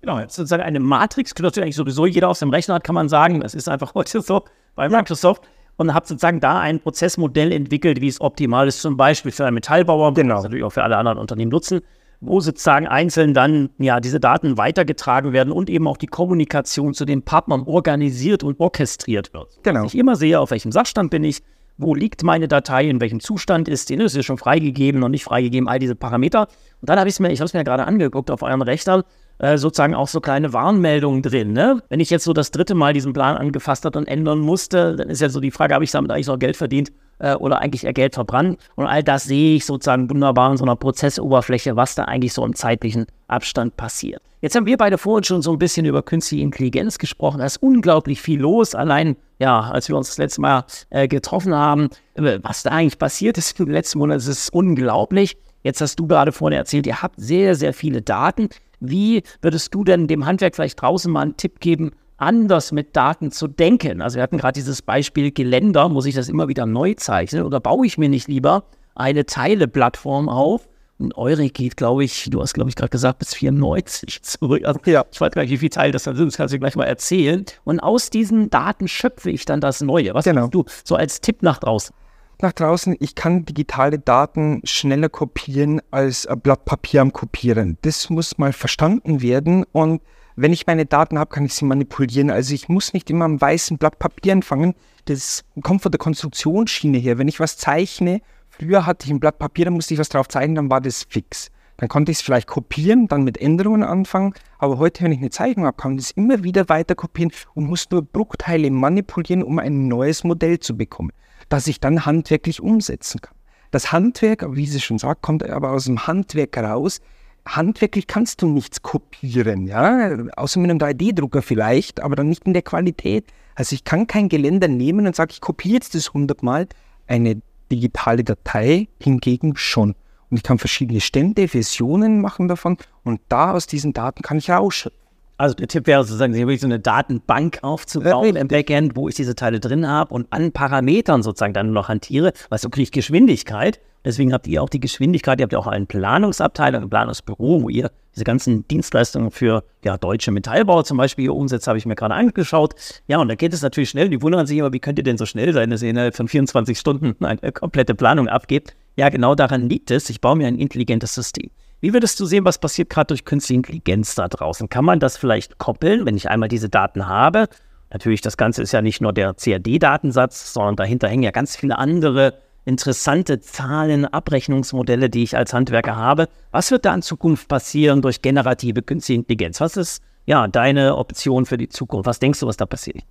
Genau, 0.00 0.18
jetzt 0.18 0.34
sozusagen 0.34 0.62
eine 0.62 0.80
Matrix, 0.80 1.34
die 1.34 1.44
eigentlich 1.44 1.76
sowieso 1.76 2.06
jeder 2.06 2.28
auf 2.28 2.38
dem 2.38 2.50
Rechner 2.50 2.76
hat, 2.76 2.84
kann 2.84 2.94
man 2.94 3.08
sagen. 3.08 3.40
Das 3.40 3.54
ist 3.54 3.68
einfach 3.68 3.94
heute 3.94 4.22
so 4.22 4.44
bei 4.74 4.88
Microsoft. 4.88 5.46
Und 5.80 5.94
habe 5.94 6.06
sozusagen 6.06 6.40
da 6.40 6.60
ein 6.60 6.78
Prozessmodell 6.78 7.52
entwickelt, 7.52 8.02
wie 8.02 8.08
es 8.08 8.20
optimal 8.20 8.68
ist, 8.68 8.82
zum 8.82 8.98
Beispiel 8.98 9.32
für 9.32 9.46
einen 9.46 9.54
Metallbauer, 9.54 10.12
genau. 10.12 10.34
das 10.34 10.42
natürlich 10.42 10.64
auch 10.64 10.72
für 10.72 10.82
alle 10.82 10.98
anderen 10.98 11.16
Unternehmen 11.16 11.50
nutzen, 11.50 11.80
wo 12.20 12.38
sozusagen 12.40 12.86
einzeln 12.86 13.32
dann 13.32 13.70
ja 13.78 13.98
diese 13.98 14.20
Daten 14.20 14.58
weitergetragen 14.58 15.32
werden 15.32 15.50
und 15.50 15.70
eben 15.70 15.88
auch 15.88 15.96
die 15.96 16.06
Kommunikation 16.06 16.92
zu 16.92 17.06
den 17.06 17.22
Partnern 17.22 17.62
organisiert 17.62 18.44
und 18.44 18.60
orchestriert 18.60 19.32
wird. 19.32 19.58
Genau. 19.62 19.84
Dass 19.84 19.94
ich 19.94 19.98
immer 19.98 20.16
sehe, 20.16 20.38
auf 20.38 20.50
welchem 20.50 20.70
Sachstand 20.70 21.10
bin 21.10 21.24
ich, 21.24 21.40
wo 21.78 21.94
liegt 21.94 22.24
meine 22.24 22.46
Datei, 22.46 22.86
in 22.86 23.00
welchem 23.00 23.20
Zustand 23.20 23.66
ist 23.66 23.88
die, 23.88 23.94
ist 23.94 24.12
sie 24.12 24.22
schon 24.22 24.36
freigegeben, 24.36 25.00
noch 25.00 25.08
nicht 25.08 25.24
freigegeben, 25.24 25.66
all 25.66 25.78
diese 25.78 25.94
Parameter. 25.94 26.42
Und 26.82 26.90
dann 26.90 26.98
habe 26.98 27.08
ich 27.08 27.14
es 27.14 27.20
mir, 27.20 27.32
ich 27.32 27.40
habe 27.40 27.46
es 27.46 27.54
mir 27.54 27.64
gerade 27.64 27.86
angeguckt 27.86 28.30
auf 28.30 28.42
euren 28.42 28.60
Rechnern, 28.60 29.02
äh, 29.40 29.56
sozusagen 29.58 29.94
auch 29.94 30.08
so 30.08 30.20
kleine 30.20 30.52
Warnmeldungen 30.52 31.22
drin. 31.22 31.52
Ne? 31.52 31.82
Wenn 31.88 31.98
ich 31.98 32.10
jetzt 32.10 32.24
so 32.24 32.32
das 32.32 32.50
dritte 32.50 32.74
Mal 32.74 32.92
diesen 32.92 33.12
Plan 33.12 33.36
angefasst 33.36 33.84
habe 33.84 33.98
und 33.98 34.06
ändern 34.06 34.38
musste, 34.38 34.96
dann 34.96 35.08
ist 35.08 35.20
ja 35.20 35.30
so 35.30 35.40
die 35.40 35.50
Frage, 35.50 35.74
habe 35.74 35.84
ich 35.84 35.90
damit 35.90 36.10
eigentlich 36.10 36.26
noch 36.26 36.38
Geld 36.38 36.56
verdient 36.56 36.92
äh, 37.18 37.34
oder 37.34 37.60
eigentlich 37.60 37.84
eher 37.84 37.94
Geld 37.94 38.14
verbrannt? 38.14 38.58
Und 38.76 38.86
all 38.86 39.02
das 39.02 39.24
sehe 39.24 39.56
ich 39.56 39.64
sozusagen 39.64 40.10
wunderbar 40.10 40.50
in 40.50 40.58
so 40.58 40.64
einer 40.64 40.76
Prozessoberfläche, 40.76 41.74
was 41.74 41.94
da 41.94 42.04
eigentlich 42.04 42.34
so 42.34 42.44
im 42.44 42.54
zeitlichen 42.54 43.06
Abstand 43.28 43.76
passiert. 43.76 44.22
Jetzt 44.42 44.56
haben 44.56 44.66
wir 44.66 44.76
beide 44.76 44.96
vorhin 44.96 45.24
schon 45.24 45.42
so 45.42 45.52
ein 45.52 45.58
bisschen 45.58 45.84
über 45.86 46.02
künstliche 46.02 46.42
Intelligenz 46.42 46.98
gesprochen. 46.98 47.38
Da 47.38 47.46
ist 47.46 47.62
unglaublich 47.62 48.20
viel 48.20 48.40
los. 48.40 48.74
Allein, 48.74 49.16
ja, 49.38 49.60
als 49.60 49.88
wir 49.88 49.96
uns 49.96 50.08
das 50.08 50.18
letzte 50.18 50.40
Mal 50.40 50.64
äh, 50.90 51.08
getroffen 51.08 51.54
haben, 51.54 51.88
äh, 52.14 52.38
was 52.42 52.62
da 52.62 52.70
eigentlich 52.70 52.98
passiert 52.98 53.36
ist 53.38 53.58
in 53.58 53.66
den 53.66 53.72
letzten 53.72 53.98
Monaten, 53.98 54.20
ist 54.20 54.52
unglaublich. 54.52 55.36
Jetzt 55.62 55.82
hast 55.82 55.96
du 55.96 56.06
gerade 56.06 56.32
vorhin 56.32 56.58
erzählt, 56.58 56.86
ihr 56.86 57.02
habt 57.02 57.20
sehr, 57.20 57.54
sehr 57.54 57.74
viele 57.74 58.00
Daten. 58.00 58.48
Wie 58.80 59.22
würdest 59.42 59.74
du 59.74 59.84
denn 59.84 60.06
dem 60.06 60.26
Handwerk 60.26 60.56
vielleicht 60.56 60.80
draußen 60.80 61.12
mal 61.12 61.20
einen 61.20 61.36
Tipp 61.36 61.60
geben, 61.60 61.92
anders 62.16 62.72
mit 62.72 62.96
Daten 62.96 63.30
zu 63.30 63.46
denken? 63.46 64.00
Also 64.00 64.16
wir 64.16 64.22
hatten 64.22 64.38
gerade 64.38 64.54
dieses 64.54 64.82
Beispiel 64.82 65.30
Geländer, 65.30 65.88
muss 65.88 66.06
ich 66.06 66.14
das 66.14 66.28
immer 66.28 66.48
wieder 66.48 66.66
neu 66.66 66.94
zeichnen 66.94 67.44
oder 67.44 67.60
baue 67.60 67.86
ich 67.86 67.98
mir 67.98 68.08
nicht 68.08 68.28
lieber 68.28 68.64
eine 68.94 69.26
Teileplattform 69.26 70.28
auf? 70.28 70.68
Und 70.98 71.16
eure 71.16 71.48
geht, 71.48 71.78
glaube 71.78 72.04
ich, 72.04 72.28
du 72.28 72.42
hast, 72.42 72.52
glaube 72.52 72.68
ich, 72.68 72.76
gerade 72.76 72.90
gesagt, 72.90 73.20
bis 73.20 73.32
94 73.32 74.22
zurück. 74.22 74.62
Also, 74.66 74.80
ja. 74.84 75.06
Ich 75.10 75.18
weiß 75.18 75.32
gar 75.32 75.42
nicht, 75.42 75.50
wie 75.50 75.56
viel 75.56 75.70
Teile 75.70 75.92
das 75.92 76.02
dann 76.02 76.14
sind, 76.14 76.26
das 76.26 76.36
kannst 76.36 76.52
du 76.52 76.58
gleich 76.58 76.76
mal 76.76 76.84
erzählen. 76.84 77.46
Und 77.64 77.80
aus 77.80 78.10
diesen 78.10 78.50
Daten 78.50 78.86
schöpfe 78.86 79.30
ich 79.30 79.46
dann 79.46 79.62
das 79.62 79.80
Neue. 79.80 80.12
Was 80.12 80.26
genau. 80.26 80.42
hast 80.42 80.54
du 80.54 80.64
so 80.84 80.96
als 80.96 81.22
Tipp 81.22 81.42
nach 81.42 81.58
draußen? 81.58 81.94
Nach 82.42 82.52
draußen, 82.52 82.96
ich 83.00 83.14
kann 83.14 83.44
digitale 83.44 83.98
Daten 83.98 84.60
schneller 84.64 85.08
kopieren 85.08 85.80
als 85.90 86.26
ein 86.26 86.40
Blatt 86.40 86.64
Papier 86.64 87.02
am 87.02 87.12
Kopieren. 87.12 87.78
Das 87.82 88.10
muss 88.10 88.38
mal 88.38 88.52
verstanden 88.52 89.22
werden 89.22 89.64
und 89.72 90.02
wenn 90.36 90.52
ich 90.52 90.66
meine 90.66 90.86
Daten 90.86 91.18
habe, 91.18 91.30
kann 91.30 91.44
ich 91.44 91.54
sie 91.54 91.64
manipulieren. 91.64 92.30
Also 92.30 92.54
ich 92.54 92.68
muss 92.68 92.94
nicht 92.94 93.10
immer 93.10 93.24
am 93.24 93.40
weißen 93.40 93.78
Blatt 93.78 93.98
Papier 93.98 94.32
anfangen. 94.32 94.74
Das 95.04 95.44
kommt 95.62 95.82
von 95.82 95.92
der 95.92 95.98
Konstruktionsschiene 95.98 96.98
her. 96.98 97.18
Wenn 97.18 97.28
ich 97.28 97.40
was 97.40 97.56
zeichne, 97.58 98.22
früher 98.48 98.86
hatte 98.86 99.06
ich 99.06 99.12
ein 99.12 99.20
Blatt 99.20 99.38
Papier, 99.38 99.66
dann 99.66 99.74
musste 99.74 99.94
ich 99.94 100.00
was 100.00 100.08
drauf 100.08 100.28
zeichnen, 100.28 100.54
dann 100.54 100.70
war 100.70 100.80
das 100.80 101.04
fix. 101.08 101.50
Dann 101.76 101.88
konnte 101.88 102.12
ich 102.12 102.18
es 102.18 102.22
vielleicht 102.22 102.46
kopieren, 102.46 103.08
dann 103.08 103.22
mit 103.22 103.38
Änderungen 103.38 103.82
anfangen. 103.82 104.34
Aber 104.58 104.78
heute, 104.78 105.02
wenn 105.04 105.12
ich 105.12 105.18
eine 105.18 105.30
Zeichnung 105.30 105.66
habe, 105.66 105.76
kann 105.76 105.98
ich 105.98 106.04
es 106.04 106.10
immer 106.12 106.42
wieder 106.44 106.68
weiter 106.68 106.94
kopieren 106.94 107.32
und 107.54 107.66
muss 107.66 107.90
nur 107.90 108.02
Bruchteile 108.02 108.70
manipulieren, 108.70 109.42
um 109.42 109.58
ein 109.58 109.88
neues 109.88 110.24
Modell 110.24 110.58
zu 110.58 110.76
bekommen 110.76 111.12
das 111.50 111.66
ich 111.66 111.80
dann 111.80 112.06
handwerklich 112.06 112.62
umsetzen 112.62 113.20
kann. 113.20 113.34
Das 113.70 113.92
Handwerk, 113.92 114.46
wie 114.56 114.66
sie 114.66 114.80
schon 114.80 114.98
sagt, 114.98 115.20
kommt 115.20 115.48
aber 115.48 115.72
aus 115.72 115.84
dem 115.84 116.06
Handwerk 116.06 116.56
raus. 116.56 117.00
Handwerklich 117.46 118.06
kannst 118.06 118.42
du 118.42 118.48
nichts 118.48 118.82
kopieren, 118.82 119.66
ja, 119.66 120.16
außer 120.36 120.58
mit 120.60 120.70
einem 120.70 120.78
3D-Drucker 120.78 121.42
vielleicht, 121.42 122.00
aber 122.00 122.16
dann 122.16 122.28
nicht 122.28 122.46
in 122.46 122.52
der 122.52 122.62
Qualität. 122.62 123.26
Also 123.54 123.74
ich 123.74 123.84
kann 123.84 124.06
kein 124.06 124.28
Geländer 124.28 124.68
nehmen 124.68 125.06
und 125.06 125.14
sage, 125.14 125.32
ich 125.32 125.40
kopiere 125.40 125.74
jetzt 125.74 125.94
das 125.94 126.08
100 126.08 126.42
Mal. 126.42 126.66
Eine 127.06 127.42
digitale 127.70 128.24
Datei 128.24 128.88
hingegen 129.00 129.56
schon. 129.56 129.94
Und 130.30 130.36
ich 130.36 130.42
kann 130.42 130.58
verschiedene 130.58 131.00
Stände, 131.00 131.48
Versionen 131.48 132.20
machen 132.20 132.48
davon 132.48 132.76
und 133.02 133.20
da 133.28 133.52
aus 133.52 133.66
diesen 133.66 133.92
Daten 133.92 134.22
kann 134.22 134.38
ich 134.38 134.50
rausschöpfen. 134.50 134.98
Also 135.40 135.54
der 135.54 135.68
Tipp 135.68 135.86
wäre 135.86 136.04
sozusagen, 136.04 136.34
sich 136.34 136.42
wirklich 136.42 136.60
so 136.60 136.66
eine 136.66 136.80
Datenbank 136.80 137.60
aufzubauen 137.62 138.36
im 138.36 138.46
Backend, 138.46 138.94
wo 138.94 139.08
ich 139.08 139.14
diese 139.14 139.34
Teile 139.34 139.58
drin 139.58 139.88
habe 139.88 140.12
und 140.12 140.26
an 140.28 140.52
Parametern 140.52 141.22
sozusagen 141.22 141.54
dann 141.54 141.72
noch 141.72 141.88
hantiere, 141.88 142.34
weil 142.50 142.58
so 142.58 142.68
kriege 142.68 142.82
ich 142.82 142.92
Geschwindigkeit. 142.92 143.80
Deswegen 144.04 144.34
habt 144.34 144.46
ihr 144.46 144.62
auch 144.62 144.68
die 144.68 144.80
Geschwindigkeit, 144.80 145.40
ihr 145.40 145.44
habt 145.44 145.54
ja 145.54 145.58
auch 145.58 145.66
einen 145.66 145.86
Planungsabteilung, 145.86 146.82
ein 146.82 146.90
Planungsbüro, 146.90 147.62
wo 147.62 147.70
ihr 147.70 147.90
diese 148.14 148.24
ganzen 148.24 148.68
Dienstleistungen 148.68 149.30
für 149.30 149.64
ja, 149.82 149.96
deutsche 149.96 150.30
Metallbau 150.30 150.82
zum 150.82 150.98
Beispiel 150.98 151.22
hier 151.22 151.34
umsetzt, 151.34 151.66
habe 151.68 151.78
ich 151.78 151.86
mir 151.86 151.94
gerade 151.96 152.16
angeschaut. 152.16 152.74
Ja, 153.06 153.16
und 153.16 153.28
da 153.28 153.34
geht 153.34 153.54
es 153.54 153.62
natürlich 153.62 153.88
schnell. 153.88 154.10
Die 154.10 154.20
wundern 154.20 154.46
sich 154.46 154.58
immer, 154.58 154.74
wie 154.74 154.78
könnt 154.78 154.98
ihr 154.98 155.04
denn 155.04 155.16
so 155.16 155.24
schnell 155.24 155.54
sein, 155.54 155.70
dass 155.70 155.80
ihr 155.80 155.88
innerhalb 155.88 156.16
von 156.16 156.28
24 156.28 156.78
Stunden 156.78 157.24
eine 157.24 157.52
komplette 157.52 157.94
Planung 157.94 158.28
abgebt. 158.28 158.76
Ja, 158.96 159.08
genau 159.08 159.34
daran 159.34 159.70
liegt 159.70 159.90
es. 159.90 160.10
Ich 160.10 160.20
baue 160.20 160.36
mir 160.36 160.48
ein 160.48 160.58
intelligentes 160.58 161.14
System. 161.14 161.50
Wie 161.82 161.94
würdest 161.94 162.20
du 162.20 162.26
sehen, 162.26 162.44
was 162.44 162.58
passiert 162.58 162.90
gerade 162.90 163.08
durch 163.08 163.24
künstliche 163.24 163.56
Intelligenz 163.56 164.14
da 164.14 164.28
draußen? 164.28 164.68
Kann 164.68 164.84
man 164.84 165.00
das 165.00 165.16
vielleicht 165.16 165.56
koppeln, 165.56 166.04
wenn 166.04 166.14
ich 166.14 166.28
einmal 166.28 166.50
diese 166.50 166.68
Daten 166.68 167.08
habe? 167.08 167.48
Natürlich, 167.90 168.20
das 168.20 168.36
Ganze 168.36 168.60
ist 168.62 168.72
ja 168.72 168.82
nicht 168.82 169.00
nur 169.00 169.14
der 169.14 169.32
CAD-Datensatz, 169.32 170.52
sondern 170.52 170.76
dahinter 170.76 171.08
hängen 171.08 171.22
ja 171.22 171.30
ganz 171.30 171.56
viele 171.56 171.78
andere 171.78 172.34
interessante 172.66 173.40
Zahlen, 173.40 174.04
Abrechnungsmodelle, 174.04 175.08
die 175.08 175.22
ich 175.22 175.38
als 175.38 175.54
Handwerker 175.54 175.96
habe. 175.96 176.28
Was 176.50 176.70
wird 176.70 176.84
da 176.84 176.94
in 176.94 177.00
Zukunft 177.00 177.48
passieren 177.48 178.02
durch 178.02 178.20
generative 178.20 178.82
künstliche 178.82 179.20
Intelligenz? 179.20 179.58
Was 179.62 179.78
ist 179.78 180.02
ja 180.26 180.46
deine 180.48 180.96
Option 180.96 181.46
für 181.46 181.56
die 181.56 181.70
Zukunft? 181.70 182.06
Was 182.06 182.18
denkst 182.18 182.40
du, 182.40 182.46
was 182.46 182.58
da 182.58 182.66
passiert? 182.66 183.02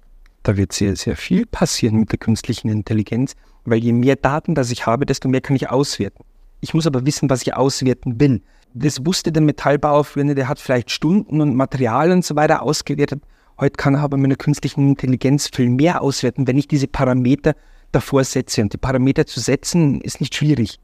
Da 0.43 0.55
wird 0.55 0.73
sehr, 0.73 0.95
sehr 0.95 1.17
viel 1.17 1.47
passieren 1.47 1.95
mit 1.95 2.11
der 2.11 2.19
künstlichen 2.19 2.69
Intelligenz, 2.69 3.35
weil 3.65 3.79
je 3.79 3.93
mehr 3.93 4.15
Daten, 4.15 4.53
das 4.53 4.69
ich 4.69 4.85
habe, 4.85 5.07
desto 5.07 5.27
mehr 5.27 5.41
kann 5.41 5.55
ich 5.55 5.71
auswerten. 5.71 6.23
Ich 6.61 6.75
muss 6.75 6.85
aber 6.85 7.05
wissen, 7.07 7.29
was 7.31 7.41
ich 7.41 7.55
auswerten 7.55 8.19
will 8.19 8.41
das 8.73 9.05
wusste 9.05 9.31
der 9.31 9.41
Metallbauer 9.41 10.03
früher. 10.03 10.35
Der 10.35 10.47
hat 10.47 10.59
vielleicht 10.59 10.91
Stunden 10.91 11.41
und 11.41 11.55
Material 11.55 12.11
und 12.11 12.23
so 12.23 12.35
weiter 12.35 12.61
ausgewertet. 12.61 13.21
Heute 13.59 13.75
kann 13.75 13.95
er 13.95 14.01
aber 14.01 14.17
mit 14.17 14.27
einer 14.27 14.35
künstlichen 14.35 14.89
Intelligenz 14.89 15.49
viel 15.53 15.69
mehr 15.69 16.01
auswerten, 16.01 16.47
wenn 16.47 16.57
ich 16.57 16.67
diese 16.67 16.87
Parameter 16.87 17.55
davor 17.91 18.23
setze. 18.23 18.61
Und 18.61 18.73
die 18.73 18.77
Parameter 18.77 19.25
zu 19.25 19.39
setzen 19.39 20.01
ist 20.01 20.21
nicht 20.21 20.35
schwierig. 20.35 20.79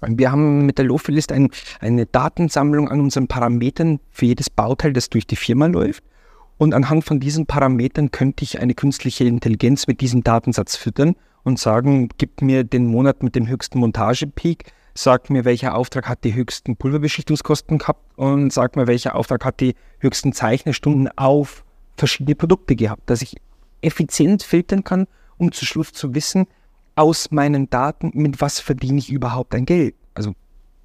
Wir 0.00 0.30
haben 0.30 0.66
mit 0.66 0.78
der 0.78 0.84
Lofilist 0.84 1.32
ein, 1.32 1.50
eine 1.80 2.06
Datensammlung 2.06 2.88
an 2.88 3.00
unseren 3.00 3.28
Parametern 3.28 4.00
für 4.10 4.26
jedes 4.26 4.50
Bauteil, 4.50 4.92
das 4.92 5.10
durch 5.10 5.26
die 5.26 5.36
Firma 5.36 5.66
läuft. 5.66 6.04
Und 6.58 6.74
anhand 6.74 7.04
von 7.04 7.20
diesen 7.20 7.46
Parametern 7.46 8.10
könnte 8.10 8.44
ich 8.44 8.60
eine 8.60 8.74
künstliche 8.74 9.24
Intelligenz 9.24 9.86
mit 9.86 10.00
diesem 10.00 10.22
Datensatz 10.22 10.76
füttern 10.76 11.16
und 11.44 11.58
sagen, 11.58 12.08
gib 12.18 12.40
mir 12.40 12.64
den 12.64 12.86
Monat 12.86 13.22
mit 13.22 13.34
dem 13.34 13.46
höchsten 13.46 13.78
Montagepeak, 13.78 14.64
sagt 14.96 15.30
mir, 15.30 15.44
welcher 15.44 15.74
Auftrag 15.74 16.08
hat 16.08 16.24
die 16.24 16.34
höchsten 16.34 16.76
Pulverbeschichtungskosten 16.76 17.78
gehabt 17.78 18.00
und 18.16 18.52
sagt 18.52 18.76
mir, 18.76 18.86
welcher 18.86 19.14
Auftrag 19.14 19.44
hat 19.44 19.60
die 19.60 19.74
höchsten 19.98 20.32
Zeichnerstunden 20.32 21.08
auf 21.16 21.64
verschiedene 21.96 22.34
Produkte 22.34 22.76
gehabt, 22.76 23.08
dass 23.08 23.22
ich 23.22 23.36
effizient 23.80 24.42
filtern 24.42 24.84
kann, 24.84 25.06
um 25.38 25.52
zu 25.52 25.64
Schluss 25.64 25.92
zu 25.92 26.14
wissen, 26.14 26.46
aus 26.94 27.30
meinen 27.30 27.68
Daten, 27.68 28.10
mit 28.14 28.40
was 28.40 28.58
verdiene 28.58 28.98
ich 28.98 29.10
überhaupt 29.10 29.54
ein 29.54 29.66
Geld. 29.66 29.94
Also 30.14 30.34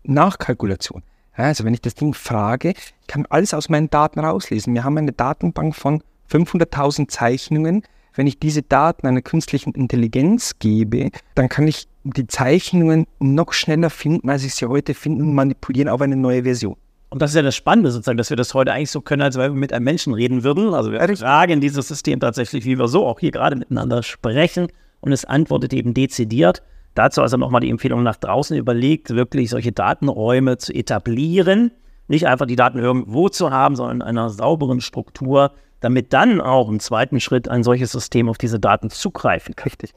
Nachkalkulation. 0.04 1.04
Also 1.34 1.64
wenn 1.64 1.74
ich 1.74 1.82
das 1.82 1.96
Ding 1.96 2.14
frage, 2.14 2.72
ich 2.72 3.08
kann 3.08 3.26
alles 3.30 3.54
aus 3.54 3.70
meinen 3.70 3.90
Daten 3.90 4.20
rauslesen. 4.20 4.74
Wir 4.74 4.84
haben 4.84 4.98
eine 4.98 5.14
Datenbank 5.14 5.76
von 5.76 6.04
500.000 6.30 7.08
Zeichnungen, 7.08 7.84
Wenn 8.14 8.28
ich 8.28 8.40
diese 8.40 8.62
Daten 8.62 9.08
einer 9.08 9.22
künstlichen 9.22 9.72
Intelligenz 9.74 10.60
gebe, 10.60 11.12
dann 11.36 11.50
kann 11.50 11.68
ich 11.68 11.88
die 12.04 12.28
Zeichnungen 12.28 13.08
noch 13.20 13.54
schneller 13.54 13.90
finden, 13.90 14.30
als 14.30 14.44
ich 14.44 14.56
sie 14.56 14.68
heute 14.68 14.94
finden 14.94 15.22
und 15.22 15.34
manipulieren 15.34 15.88
auf 15.88 16.02
eine 16.02 16.16
neue 16.16 16.44
Version. 16.44 16.76
Und 17.10 17.22
das 17.22 17.32
ist 17.32 17.36
ja 17.36 17.42
das 17.42 17.56
Spannende 17.56 17.92
sozusagen, 17.92 18.18
dass 18.18 18.30
wir 18.30 18.38
das 18.38 18.54
heute 18.54 18.72
eigentlich 18.72 18.92
so 18.92 19.02
können, 19.02 19.22
als 19.22 19.38
wenn 19.38 19.54
wir 19.54 19.60
mit 19.60 19.74
einem 19.74 19.84
Menschen 19.84 20.14
reden 20.14 20.44
würden. 20.44 20.74
Also 20.74 20.92
wir 20.92 21.18
fragen 21.18 21.60
dieses 21.60 21.88
System 21.88 22.20
tatsächlich, 22.20 22.66
wie 22.66 22.80
wir 22.80 22.88
so 22.88 23.06
auch 23.06 23.20
hier 23.20 23.32
gerade 23.32 23.58
miteinander 23.58 24.02
sprechen 24.02 24.68
und 25.02 25.12
es 25.12 25.26
antwortet 25.26 25.74
eben 25.74 25.94
dezidiert. 25.94 26.64
Dazu 26.96 27.22
also 27.22 27.38
nochmal 27.38 27.62
die 27.62 27.70
Empfehlung 27.70 28.04
nach 28.04 28.16
draußen 28.18 28.56
überlegt, 28.58 29.10
wirklich 29.10 29.50
solche 29.50 29.72
Datenräume 29.72 30.58
zu 30.58 30.74
etablieren. 30.74 31.72
Nicht 32.08 32.28
einfach 32.28 32.46
die 32.46 32.56
Daten 32.56 32.80
irgendwo 32.80 33.30
zu 33.30 33.52
haben, 33.52 33.76
sondern 33.76 33.98
in 33.98 34.02
einer 34.04 34.30
sauberen 34.30 34.82
Struktur, 34.82 35.52
damit 35.82 36.14
dann 36.14 36.40
auch 36.40 36.70
im 36.70 36.80
zweiten 36.80 37.20
Schritt 37.20 37.50
ein 37.50 37.64
solches 37.64 37.92
System 37.92 38.30
auf 38.30 38.38
diese 38.38 38.60
Daten 38.60 38.90
zugreifen 38.90 39.56
kann. 39.56 39.66
Richtig. 39.66 39.92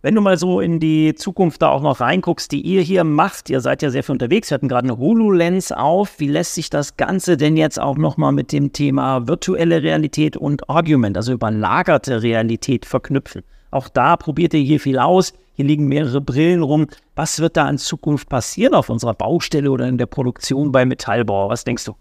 Wenn 0.00 0.14
du 0.14 0.20
mal 0.20 0.38
so 0.38 0.60
in 0.60 0.78
die 0.78 1.14
Zukunft 1.16 1.60
da 1.60 1.70
auch 1.70 1.82
noch 1.82 1.98
reinguckst, 2.00 2.52
die 2.52 2.60
ihr 2.60 2.82
hier 2.82 3.02
macht, 3.02 3.50
ihr 3.50 3.60
seid 3.60 3.82
ja 3.82 3.90
sehr 3.90 4.04
viel 4.04 4.12
unterwegs, 4.12 4.48
wir 4.48 4.54
hatten 4.54 4.68
gerade 4.68 4.88
eine 4.88 4.96
HoloLens 4.96 5.72
auf. 5.72 6.20
Wie 6.20 6.28
lässt 6.28 6.54
sich 6.54 6.70
das 6.70 6.96
Ganze 6.96 7.36
denn 7.36 7.56
jetzt 7.56 7.80
auch 7.80 7.96
nochmal 7.96 8.30
mit 8.30 8.52
dem 8.52 8.72
Thema 8.72 9.26
virtuelle 9.26 9.82
Realität 9.82 10.36
und 10.36 10.70
Argument, 10.70 11.16
also 11.16 11.32
überlagerte 11.32 12.22
Realität 12.22 12.86
verknüpfen? 12.86 13.42
Auch 13.72 13.88
da 13.88 14.16
probiert 14.16 14.54
ihr 14.54 14.60
hier 14.60 14.78
viel 14.78 15.00
aus. 15.00 15.32
Hier 15.54 15.64
liegen 15.64 15.88
mehrere 15.88 16.20
Brillen 16.20 16.62
rum. 16.62 16.86
Was 17.16 17.40
wird 17.40 17.56
da 17.56 17.68
in 17.68 17.78
Zukunft 17.78 18.28
passieren 18.28 18.74
auf 18.74 18.90
unserer 18.90 19.14
Baustelle 19.14 19.70
oder 19.70 19.88
in 19.88 19.98
der 19.98 20.06
Produktion 20.06 20.70
bei 20.70 20.84
Metallbau? 20.84 21.48
Was 21.48 21.64
denkst 21.64 21.84
du? 21.84 21.96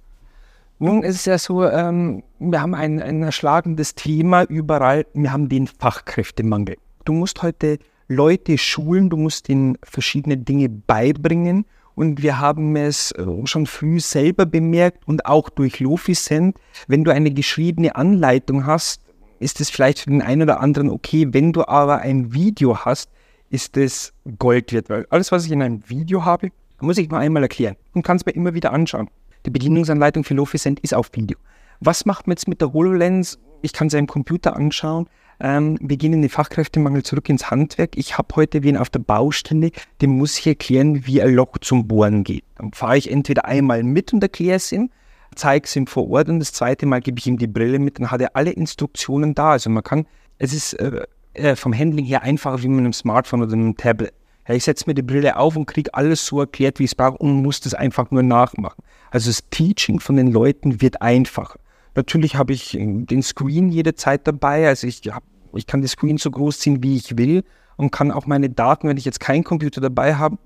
Nun 0.80 1.02
ist 1.02 1.16
es 1.16 1.26
ja 1.26 1.38
so, 1.40 1.66
ähm, 1.66 2.22
wir 2.38 2.62
haben 2.62 2.76
ein, 2.76 3.02
ein 3.02 3.24
erschlagendes 3.24 3.96
Thema 3.96 4.44
überall. 4.44 5.08
Wir 5.14 5.32
haben 5.32 5.50
den 5.50 5.66
Fachkräftemangel. 5.66 6.78
Du 7.04 7.14
musst 7.14 7.42
heute 7.42 7.80
Leute 8.08 8.60
schulen, 8.60 9.10
du 9.10 9.18
musst 9.18 9.50
ihnen 9.50 9.80
verschiedene 9.82 10.38
Dinge 10.38 10.70
beibringen. 10.70 11.66
Und 11.96 12.22
wir 12.22 12.40
haben 12.40 12.76
es 12.76 13.12
äh, 13.14 13.26
schon 13.46 13.66
früh 13.66 14.00
selber 14.00 14.46
bemerkt 14.46 15.08
und 15.08 15.26
auch 15.26 15.50
durch 15.50 15.80
Lofisent, 15.80 16.56
wenn 16.88 17.04
du 17.04 17.12
eine 17.12 17.32
geschriebene 17.32 17.96
Anleitung 17.96 18.68
hast, 18.68 19.02
ist 19.40 19.60
es 19.60 19.72
vielleicht 19.72 20.02
für 20.02 20.12
den 20.12 20.22
einen 20.22 20.44
oder 20.44 20.60
anderen 20.60 20.92
okay. 20.92 21.28
Wenn 21.32 21.54
du 21.54 21.68
aber 21.68 22.00
ein 22.00 22.34
Video 22.34 22.86
hast, 22.86 23.10
ist 23.50 23.78
es 23.78 24.14
Gold 24.38 24.74
wert. 24.74 24.92
Weil 24.92 25.08
alles, 25.10 25.32
was 25.32 25.46
ich 25.46 25.52
in 25.52 25.64
einem 25.64 25.90
Video 25.90 26.24
habe, 26.24 26.50
muss 26.80 27.00
ich 27.00 27.10
nur 27.10 27.18
einmal 27.18 27.42
erklären 27.42 27.78
und 27.96 28.04
kann 28.04 28.18
es 28.18 28.28
mir 28.28 28.34
immer 28.34 28.54
wieder 28.54 28.74
anschauen. 28.74 29.10
Die 29.46 29.50
Bedienungsanleitung 29.50 30.24
für 30.24 30.34
Lofisent 30.34 30.80
ist 30.82 30.94
auf 30.94 31.10
Video. 31.14 31.38
Was 31.80 32.06
macht 32.06 32.28
man 32.28 32.34
jetzt 32.34 32.48
mit 32.48 32.62
der 32.62 32.74
HoloLens? 32.74 33.40
Ich 33.62 33.74
kann 33.74 33.90
sie 33.90 33.98
am 33.98 34.08
Computer 34.08 34.56
anschauen. 34.56 35.08
Ähm, 35.40 35.78
wir 35.82 35.98
gehen 35.98 36.14
in 36.14 36.22
den 36.22 36.30
Fachkräftemangel 36.30 37.04
zurück 37.04 37.30
ins 37.30 37.52
Handwerk. 37.52 37.96
Ich 37.96 38.18
habe 38.18 38.36
heute 38.36 38.64
wen 38.64 38.78
auf 38.78 38.90
der 38.90 39.00
Baustelle, 39.00 39.72
dem 40.02 40.18
muss 40.18 40.40
ich 40.40 40.48
erklären, 40.48 41.06
wie 41.06 41.22
ein 41.22 41.34
Loch 41.34 41.58
zum 41.62 41.88
Bohren 41.88 42.24
geht. 42.24 42.44
Dann 42.56 42.72
fahre 42.74 42.98
ich 42.98 43.12
entweder 43.12 43.46
einmal 43.46 43.84
mit 43.84 44.14
und 44.14 44.24
erkläre 44.24 44.56
es 44.56 44.72
ihm, 44.72 44.90
zeige 45.36 45.66
es 45.66 45.76
ihm 45.76 45.86
vor 45.86 46.10
Ort 46.10 46.30
und 46.30 46.40
das 46.40 46.54
zweite 46.54 46.88
Mal 46.88 47.02
gebe 47.02 47.20
ich 47.20 47.28
ihm 47.28 47.38
die 47.38 47.48
Brille 47.48 47.78
mit, 47.78 48.00
dann 48.00 48.10
hat 48.10 48.22
er 48.22 48.36
alle 48.36 48.52
Instruktionen 48.52 49.36
da. 49.36 49.52
Also 49.52 49.70
man 49.70 49.84
kann, 49.84 50.08
es 50.40 50.54
ist 50.54 50.74
äh, 50.74 51.06
äh 51.34 51.56
vom 51.56 51.78
Handling 51.78 52.06
her 52.06 52.24
einfacher 52.24 52.64
wie 52.64 52.68
mit 52.68 52.80
einem 52.80 52.94
Smartphone 52.94 53.44
oder 53.44 53.54
einem 53.54 53.78
Tablet. 53.78 54.14
Ja, 54.48 54.56
ich 54.56 54.64
setze 54.64 54.86
mir 54.88 54.96
die 54.96 55.04
Brille 55.04 55.36
auf 55.36 55.56
und 55.56 55.66
kriege 55.66 55.94
alles 55.94 56.26
so 56.26 56.40
erklärt, 56.40 56.80
wie 56.80 56.86
ich 56.86 56.92
es 56.92 56.96
brauche 56.96 57.18
und 57.18 57.44
muss 57.44 57.60
das 57.60 57.74
einfach 57.74 58.10
nur 58.10 58.24
nachmachen. 58.24 58.82
Also 59.12 59.30
das 59.30 59.50
Teaching 59.50 60.00
von 60.00 60.16
den 60.16 60.32
Leuten 60.32 60.82
wird 60.82 61.02
einfacher. 61.02 61.60
Natürlich 61.96 62.36
habe 62.36 62.54
ich 62.54 62.78
den 62.80 63.24
Screen 63.24 63.70
jederzeit 63.70 64.28
dabei. 64.28 64.68
Also 64.68 64.88
ich, 64.88 65.02
hab, 65.08 65.24
ich 65.54 65.66
kann 65.66 65.82
die 65.82 65.88
Screen 65.88 66.18
so 66.18 66.30
groß 66.30 66.60
ziehen, 66.60 66.84
wie 66.84 66.96
ich 66.96 67.18
will 67.18 67.44
und 67.78 67.92
kann 67.92 68.12
auch 68.12 68.26
meine 68.26 68.50
Daten, 68.50 68.88
wenn 68.88 68.98
ich 68.98 69.06
jetzt 69.06 69.20
keinen 69.20 69.44
Computer 69.44 69.82
dabei 69.82 70.16
habe, 70.16 70.38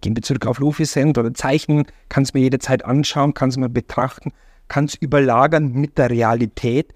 gehen 0.00 0.16
wir 0.16 0.22
zurück 0.22 0.46
auf 0.46 0.58
Lufisend 0.58 1.18
oder 1.18 1.34
zeichnen, 1.34 1.84
kann 2.08 2.22
es 2.22 2.32
mir 2.32 2.40
jederzeit 2.40 2.84
anschauen, 2.84 3.34
kann 3.34 3.50
es 3.50 3.56
mir 3.56 3.68
betrachten, 3.68 4.32
kann 4.68 4.86
es 4.86 4.94
überlagern 4.94 5.72
mit 5.72 5.98
der 5.98 6.10
Realität. 6.10 6.94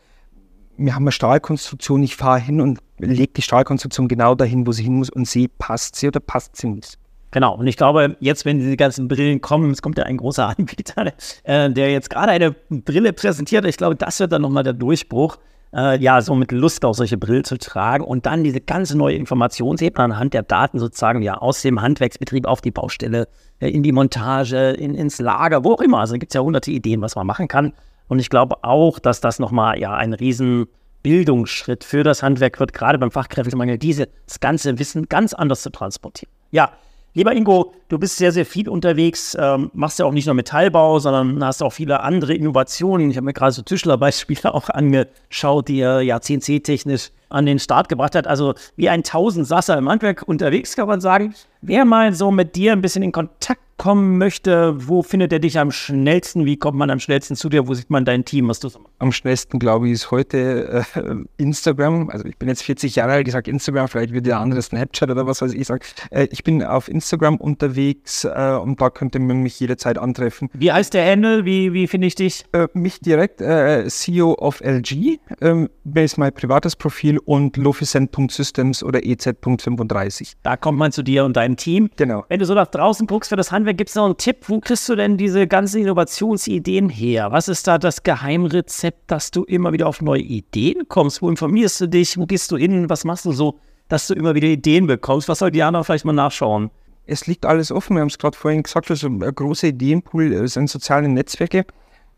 Wir 0.77 0.95
haben 0.95 1.05
eine 1.05 1.13
Stahlkonstruktion, 1.13 2.03
ich 2.03 2.17
fahre 2.17 2.41
hin 2.41 2.61
und 2.61 2.79
lege 2.99 3.33
die 3.35 3.43
Stahlkonstruktion 3.43 4.09
genau 4.09 4.35
dahin, 4.35 4.67
wo 4.67 4.73
sie 4.73 4.85
hin 4.85 4.95
muss 4.95 5.11
und 5.11 5.29
sehe, 5.29 5.49
passt 5.49 5.97
sie 5.97 6.09
oder 6.09 6.21
passt 6.21 6.57
sie 6.57 6.69
nicht. 6.69 6.99
Genau, 7.33 7.55
und 7.55 7.67
ich 7.67 7.77
glaube, 7.77 8.17
jetzt, 8.21 8.45
wenn 8.45 8.59
diese 8.59 8.77
ganzen 8.77 9.07
Brillen 9.07 9.41
kommen, 9.41 9.71
es 9.71 9.83
kommt 9.83 9.99
ja 9.99 10.05
ein 10.05 10.17
großer 10.17 10.49
Anbieter, 10.59 11.13
äh, 11.45 11.71
der 11.71 11.93
jetzt 11.93 12.11
gerade 12.11 12.33
eine 12.33 12.53
Brille 12.71 13.13
präsentiert. 13.13 13.65
Ich 13.67 13.77
glaube, 13.77 13.97
das 13.97 14.19
wird 14.21 14.33
dann 14.33 14.43
nochmal 14.43 14.65
der 14.65 14.73
Durchbruch, 14.73 15.39
äh, 15.73 15.99
ja, 16.03 16.21
so 16.21 16.35
mit 16.35 16.51
Lust 16.51 16.85
auf 16.85 16.97
solche 16.97 17.17
Brillen 17.17 17.45
zu 17.45 17.57
tragen 17.57 18.05
und 18.05 18.27
dann 18.27 18.43
diese 18.43 18.61
ganze 18.61 18.99
neue 18.99 19.15
Informationsebene 19.15 20.03
anhand 20.03 20.35
der 20.35 20.43
Daten 20.43 20.79
sozusagen 20.79 21.23
ja 21.23 21.35
aus 21.35 21.63
dem 21.63 21.81
Handwerksbetrieb 21.81 22.47
auf 22.47 22.61
die 22.61 22.73
Baustelle, 22.73 23.29
äh, 23.61 23.69
in 23.69 23.83
die 23.83 23.93
Montage, 23.93 24.71
in, 24.71 24.95
ins 24.95 25.21
Lager, 25.21 25.65
wo 25.65 25.75
auch 25.75 25.81
immer. 25.81 26.01
Also 26.01 26.15
gibt 26.15 26.33
es 26.33 26.35
ja 26.35 26.41
hunderte 26.41 26.73
Ideen, 26.73 27.01
was 27.01 27.15
man 27.15 27.27
machen 27.27 27.47
kann. 27.47 27.73
Und 28.09 28.19
ich 28.19 28.29
glaube 28.29 28.57
auch, 28.65 28.99
dass 28.99 29.21
das 29.21 29.39
nochmal 29.39 29.79
ja 29.79 29.95
ein 29.95 30.15
riesen 30.15 30.67
Bildungsschritt 31.05 31.85
für 31.85 32.03
das 32.03 32.23
Handwerk 32.23 32.59
wird, 32.59 32.73
gerade 32.73 32.99
beim 32.99 33.13
Fachkräftemangel, 33.13 33.79
dieses 33.79 34.09
ganze 34.41 34.79
Wissen 34.79 35.09
ganz 35.09 35.33
anders 35.33 35.63
zu 35.63 35.71
transportieren. 35.71 36.33
Ja, 36.51 36.73
Lieber 37.13 37.33
Ingo, 37.35 37.73
du 37.89 37.99
bist 37.99 38.19
sehr, 38.19 38.31
sehr 38.31 38.47
viel 38.47 38.69
unterwegs, 38.69 39.37
ähm, 39.39 39.71
machst 39.75 39.99
ja 39.99 40.05
auch 40.05 40.13
nicht 40.13 40.27
nur 40.27 40.35
Metallbau, 40.35 41.01
sondern 41.01 41.45
hast 41.45 41.61
auch 41.61 41.73
viele 41.73 42.01
andere 42.01 42.35
Innovationen. 42.35 43.11
Ich 43.11 43.17
habe 43.17 43.25
mir 43.25 43.33
gerade 43.33 43.51
so 43.51 43.63
Tischlerbeispiele 43.63 44.55
auch 44.55 44.69
angeschaut, 44.69 45.69
die 45.69 45.81
er 45.81 46.03
ja 46.03 46.21
CNC-technisch 46.21 47.11
an 47.29 47.47
den 47.47 47.59
Start 47.59 47.89
gebracht 47.89 48.15
hat. 48.15 48.29
Also 48.29 48.55
wie 48.77 48.89
ein 48.89 49.03
Tausendsasser 49.03 49.77
im 49.77 49.89
Handwerk 49.89 50.23
unterwegs, 50.27 50.77
kann 50.77 50.87
man 50.87 51.01
sagen. 51.01 51.35
Wer 51.63 51.85
mal 51.85 52.13
so 52.13 52.31
mit 52.31 52.55
dir 52.55 52.73
ein 52.73 52.81
bisschen 52.81 53.03
in 53.03 53.13
Kontakt 53.13 53.61
kommen 53.81 54.19
möchte, 54.19 54.75
wo 54.77 55.03
findet 55.03 55.33
er 55.33 55.39
dich 55.39 55.59
am 55.59 55.71
schnellsten? 55.71 56.45
Wie 56.45 56.59
kommt 56.59 56.77
man 56.77 56.91
am 56.91 57.01
schnellsten 57.01 57.35
zu 57.35 57.49
dir? 57.49 57.67
Wo 57.67 57.73
sieht 57.73 57.89
man 57.89 58.05
dein 58.05 58.27
Team? 58.27 58.47
Was 58.47 58.61
du? 58.61 58.69
Am 58.99 59.11
schnellsten, 59.11 59.59
glaube 59.59 59.87
ich, 59.87 59.95
ist 59.95 60.11
heute 60.11 60.85
äh, 60.95 61.15
Instagram. 61.39 62.11
Also 62.11 62.27
ich 62.27 62.37
bin 62.37 62.51
jetzt 62.51 62.63
40 62.63 62.97
Jahre 62.97 63.13
alt, 63.13 63.27
ich 63.27 63.33
sage 63.33 63.51
Instagram, 63.51 63.89
vielleicht 63.89 64.13
wird 64.13 64.27
der 64.27 64.39
andere 64.39 64.61
Snapchat 64.61 65.11
oder 65.11 65.27
was 65.27 65.41
weiß 65.41 65.55
ich 65.55 65.67
sagen. 65.67 65.81
Äh, 66.11 66.29
ich 66.31 66.45
bin 66.45 66.63
auf 66.63 66.89
Instagram 66.89 67.37
unterwegs 67.37 68.25
äh, 68.25 68.59
und 68.63 68.79
da 68.83 68.91
könnte 68.91 69.19
man 69.19 69.39
mich 69.39 69.59
jederzeit 69.59 69.97
antreffen. 69.97 70.51
Wie 70.53 70.71
heißt 70.71 70.93
der 70.93 71.11
Handle? 71.11 71.47
Wie, 71.47 71.73
wie 71.73 71.87
finde 71.87 72.07
ich 72.07 72.15
dich? 72.15 72.45
Äh, 72.53 72.69
mich 72.75 73.01
direkt, 73.01 73.41
äh, 73.41 73.87
CEO 73.89 74.35
of 74.35 74.61
LG, 74.61 75.21
ähm, 75.41 75.71
ist 75.95 76.19
mein 76.19 76.35
privates 76.35 76.77
Profil 76.77 77.17
und 77.25 77.57
lofisent.systems 77.57 78.83
oder 78.83 79.07
ez.35. 79.07 80.35
Da 80.43 80.59
kommt 80.59 80.77
man 80.77 80.93
zu 80.93 81.03
dir 81.03 81.25
und 81.25 81.35
deinem 81.35 81.57
Team. 81.57 81.89
Genau. 81.97 82.27
Wenn 82.29 82.41
du 82.41 82.45
so 82.45 82.53
nach 82.53 82.67
draußen 82.67 83.07
guckst 83.07 83.31
für 83.31 83.37
das 83.37 83.51
Handwerk, 83.51 83.70
gibt 83.75 83.91
es 83.91 83.97
noch 83.97 84.07
einen 84.07 84.17
Tipp? 84.17 84.49
Wo 84.49 84.61
kriegst 84.61 84.89
du 84.89 84.97
denn 84.97 85.17
diese 85.17 85.47
ganzen 85.47 85.83
Innovationsideen 85.83 86.89
her? 86.89 87.33
Was 87.33 87.49
ist 87.49 87.67
da 87.67 87.79
das 87.79 88.03
Geheimrezept, 88.03 89.11
dass 89.11 89.31
du 89.31 89.45
immer 89.45 89.73
wieder 89.73 89.87
auf 89.87 90.01
neue 90.01 90.23
Ideen 90.23 90.89
kommst? 90.89 91.23
Wo 91.23 91.29
informierst 91.29 91.81
du 91.81 91.89
dich? 91.89 92.17
Wo 92.19 92.27
gehst 92.27 92.51
du 92.51 92.57
hin? 92.57 92.89
Was 92.89 93.05
machst 93.05 93.25
du 93.25 93.33
so, 93.33 93.59
dass 93.89 94.07
du 94.07 94.15
immer 94.15 94.35
wieder 94.35 94.49
Ideen 94.49 94.87
bekommst? 94.87 95.29
Was 95.29 95.41
soll 95.41 95.51
Diana 95.51 95.83
vielleicht 95.83 96.05
mal 96.05 96.13
nachschauen? 96.13 96.71
Es 97.07 97.27
liegt 97.27 97.45
alles 97.45 97.73
offen. 97.73 97.97
Wir 97.97 98.03
haben 98.03 98.09
es 98.09 98.19
gerade 98.19 98.37
vorhin 98.37 98.63
gesagt, 98.63 98.91
also 98.91 99.09
ein 99.09 99.19
großer 99.19 99.69
Ideenpool 99.69 100.33
äh, 100.33 100.47
sind 100.47 100.71
soziale 100.71 101.09
Netzwerke, 101.09 101.67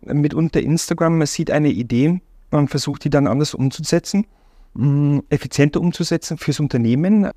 mitunter 0.02 0.60
Instagram. 0.60 1.18
Man 1.18 1.26
sieht 1.26 1.50
eine 1.50 1.70
Idee, 1.70 2.20
man 2.50 2.68
versucht 2.68 3.04
die 3.04 3.10
dann 3.10 3.26
anders 3.26 3.54
umzusetzen, 3.54 4.26
mm, 4.74 5.20
effizienter 5.30 5.80
umzusetzen 5.80 6.36
fürs 6.36 6.60
Unternehmen. 6.60 7.30